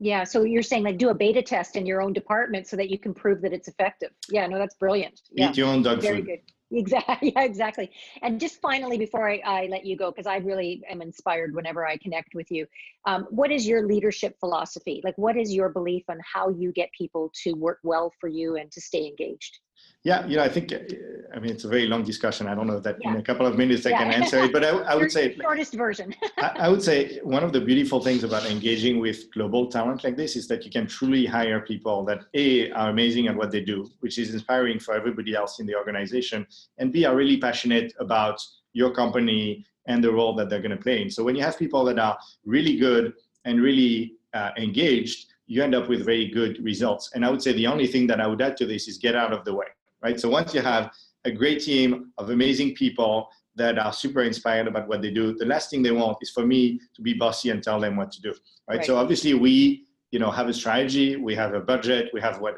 yeah, 0.00 0.24
so 0.24 0.44
you're 0.44 0.62
saying 0.62 0.82
like 0.82 0.96
do 0.96 1.10
a 1.10 1.14
beta 1.14 1.42
test 1.42 1.76
in 1.76 1.84
your 1.84 2.00
own 2.00 2.14
department 2.14 2.66
so 2.66 2.74
that 2.76 2.88
you 2.88 2.98
can 2.98 3.12
prove 3.12 3.42
that 3.42 3.52
it's 3.52 3.68
effective. 3.68 4.10
Yeah, 4.30 4.46
no, 4.46 4.58
that's 4.58 4.74
brilliant. 4.74 5.20
Yeah, 5.30 5.50
Eat 5.50 5.58
your 5.58 5.68
own 5.68 5.82
dog 5.82 6.00
Very 6.00 6.18
food. 6.18 6.26
good. 6.26 6.40
Exactly. 6.72 7.32
Yeah, 7.34 7.42
exactly. 7.42 7.90
And 8.22 8.38
just 8.38 8.60
finally, 8.60 8.96
before 8.96 9.28
I, 9.28 9.40
I 9.44 9.66
let 9.66 9.84
you 9.84 9.96
go, 9.96 10.12
because 10.12 10.28
I 10.28 10.36
really 10.36 10.80
am 10.88 11.02
inspired 11.02 11.52
whenever 11.52 11.84
I 11.84 11.96
connect 11.96 12.36
with 12.36 12.48
you. 12.48 12.64
Um, 13.06 13.26
what 13.30 13.50
is 13.50 13.66
your 13.66 13.88
leadership 13.88 14.36
philosophy? 14.38 15.00
Like, 15.02 15.18
what 15.18 15.36
is 15.36 15.52
your 15.52 15.68
belief 15.70 16.04
on 16.08 16.18
how 16.32 16.48
you 16.48 16.70
get 16.70 16.88
people 16.96 17.32
to 17.42 17.54
work 17.54 17.80
well 17.82 18.12
for 18.20 18.28
you 18.28 18.54
and 18.54 18.70
to 18.70 18.80
stay 18.80 19.08
engaged? 19.08 19.58
Yeah, 20.02 20.26
you 20.26 20.36
know, 20.36 20.42
I 20.42 20.48
think, 20.48 20.72
I 20.72 21.38
mean, 21.38 21.50
it's 21.50 21.64
a 21.64 21.68
very 21.68 21.86
long 21.86 22.02
discussion. 22.04 22.46
I 22.46 22.54
don't 22.54 22.66
know 22.66 22.80
that 22.80 22.96
yeah. 23.02 23.10
in 23.10 23.16
a 23.16 23.22
couple 23.22 23.46
of 23.46 23.58
minutes 23.58 23.84
I 23.84 23.90
yeah. 23.90 23.98
can 23.98 24.22
answer 24.22 24.38
it, 24.38 24.52
but 24.52 24.64
I, 24.64 24.70
I 24.70 24.94
would 24.94 25.12
say 25.12 25.36
shortest 25.36 25.74
version. 25.74 26.14
I, 26.38 26.52
I, 26.60 26.68
would 26.70 26.82
say 26.82 27.18
one 27.22 27.44
of 27.44 27.52
the 27.52 27.60
beautiful 27.60 28.00
things 28.00 28.24
about 28.24 28.46
engaging 28.46 28.98
with 28.98 29.30
global 29.34 29.70
talent 29.70 30.02
like 30.02 30.16
this 30.16 30.36
is 30.36 30.48
that 30.48 30.64
you 30.64 30.70
can 30.70 30.86
truly 30.86 31.26
hire 31.26 31.60
people 31.60 32.02
that 32.06 32.20
A 32.32 32.70
are 32.70 32.88
amazing 32.88 33.26
at 33.28 33.36
what 33.36 33.50
they 33.50 33.60
do, 33.60 33.90
which 34.00 34.16
is 34.16 34.32
inspiring 34.32 34.78
for 34.78 34.94
everybody 34.94 35.34
else 35.34 35.60
in 35.60 35.66
the 35.66 35.74
organization, 35.74 36.46
and 36.78 36.92
B 36.94 37.04
are 37.04 37.14
really 37.14 37.36
passionate 37.36 37.92
about 38.00 38.40
your 38.72 38.92
company 38.92 39.66
and 39.86 40.02
the 40.02 40.10
role 40.10 40.34
that 40.36 40.48
they're 40.48 40.62
going 40.62 40.76
to 40.76 40.82
play 40.82 41.02
in. 41.02 41.10
So 41.10 41.22
when 41.24 41.36
you 41.36 41.42
have 41.42 41.58
people 41.58 41.84
that 41.84 41.98
are 41.98 42.18
really 42.46 42.78
good 42.78 43.12
and 43.44 43.60
really 43.60 44.14
uh, 44.32 44.50
engaged, 44.56 45.29
you 45.50 45.62
end 45.62 45.74
up 45.74 45.86
with 45.88 46.04
very 46.04 46.26
good 46.38 46.62
results. 46.70 47.10
And 47.14 47.24
I 47.24 47.30
would 47.30 47.42
say 47.42 47.52
the 47.52 47.66
only 47.66 47.88
thing 47.92 48.06
that 48.10 48.20
I 48.20 48.26
would 48.26 48.40
add 48.40 48.56
to 48.58 48.66
this 48.66 48.88
is 48.90 48.98
get 49.06 49.14
out 49.22 49.32
of 49.32 49.44
the 49.44 49.54
way 49.60 49.66
right? 50.02 50.18
So 50.18 50.28
once 50.28 50.54
you 50.54 50.60
have 50.60 50.90
a 51.24 51.30
great 51.30 51.62
team 51.62 52.12
of 52.18 52.30
amazing 52.30 52.74
people 52.74 53.28
that 53.56 53.78
are 53.78 53.92
super 53.92 54.22
inspired 54.22 54.66
about 54.66 54.88
what 54.88 55.02
they 55.02 55.10
do, 55.10 55.34
the 55.34 55.44
last 55.44 55.70
thing 55.70 55.82
they 55.82 55.90
want 55.90 56.18
is 56.20 56.30
for 56.30 56.46
me 56.46 56.80
to 56.94 57.02
be 57.02 57.14
bossy 57.14 57.50
and 57.50 57.62
tell 57.62 57.80
them 57.80 57.96
what 57.96 58.10
to 58.12 58.22
do, 58.22 58.30
right? 58.68 58.78
right. 58.78 58.84
So 58.84 58.96
obviously 58.96 59.34
we 59.34 59.86
you 60.10 60.18
know 60.18 60.30
have 60.30 60.48
a 60.48 60.54
strategy, 60.54 61.16
we 61.16 61.34
have 61.34 61.54
a 61.54 61.60
budget, 61.60 62.10
we 62.12 62.20
have 62.20 62.40
what 62.40 62.56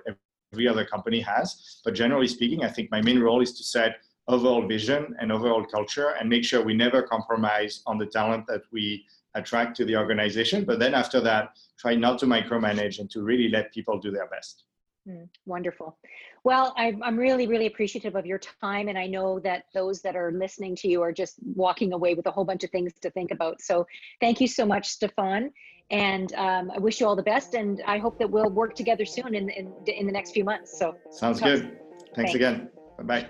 every 0.52 0.68
other 0.68 0.85
company 0.85 1.20
has. 1.20 1.81
But 1.85 1.94
generally 1.94 2.28
speaking, 2.28 2.64
I 2.64 2.68
think 2.68 2.90
my 2.90 3.02
main 3.02 3.18
role 3.20 3.42
is 3.42 3.52
to 3.59 3.64
set 3.64 3.96
overall 4.28 4.66
vision 4.66 5.16
and 5.20 5.33
overall 5.33 5.64
culture 5.64 6.11
and 6.20 6.28
make 6.28 6.44
sure 6.44 6.62
we 6.62 6.74
never 6.74 7.02
compromise 7.02 7.83
on 7.87 7.98
the 7.98 8.07
talent 8.07 8.46
that 8.46 8.62
we 8.70 9.05
attract 9.35 9.77
to 9.77 9.85
the 9.85 9.97
organization. 9.97 10.64
But 10.64 10.79
then 10.79 10.95
after 10.95 11.21
that, 11.21 11.57
try 11.79 11.95
not 11.95 12.18
to 12.21 12.27
micromanage 12.27 12.99
and 12.99 13.11
to 13.11 13.23
really 13.23 13.49
let 13.49 13.73
people 13.73 13.99
do 13.99 14.11
their 14.11 14.29
best. 14.29 14.64
Mm, 15.09 15.29
wonderful. 15.47 15.99
Well, 16.45 16.73
I'm, 16.77 17.03
I'm 17.03 17.16
really, 17.16 17.47
really 17.47 17.66
appreciative 17.66 18.14
of 18.14 18.25
your 18.25 18.38
time. 18.38 18.88
And 18.88 18.97
I 18.97 19.07
know 19.07 19.40
that 19.40 19.64
those 19.75 20.01
that 20.03 20.14
are 20.14 20.31
listening 20.31 20.77
to 20.77 20.88
you 20.88 21.03
are 21.03 21.12
just 21.12 21.35
walking 21.57 21.92
away 21.92 22.14
with 22.14 22.27
a 22.27 22.31
whole 22.31 22.45
bunch 22.45 22.62
of 22.62 22.71
things 22.71 22.92
to 23.01 23.11
think 23.11 23.31
about. 23.33 23.61
So 23.61 23.87
thank 24.21 24.40
you 24.40 24.47
so 24.47 24.64
much, 24.64 24.88
Stephane. 24.88 25.51
And 25.90 26.33
um, 26.35 26.71
I 26.71 26.79
wish 26.79 27.01
you 27.01 27.07
all 27.07 27.16
the 27.16 27.23
best. 27.23 27.55
And 27.55 27.83
I 27.87 27.99
hope 27.99 28.18
that 28.18 28.31
we'll 28.31 28.51
work 28.51 28.75
together 28.75 29.05
soon 29.05 29.35
in, 29.35 29.49
in, 29.51 29.73
in 29.87 30.07
the 30.07 30.12
next 30.12 30.33
few 30.33 30.45
months. 30.45 30.79
So 30.79 30.95
sounds 31.11 31.40
good. 31.40 31.79
Thanks, 32.14 32.14
Thanks. 32.14 32.35
again. 32.35 32.71
Bye-bye. 32.99 33.27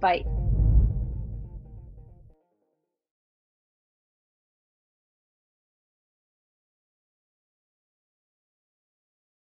Bye. 0.00 0.51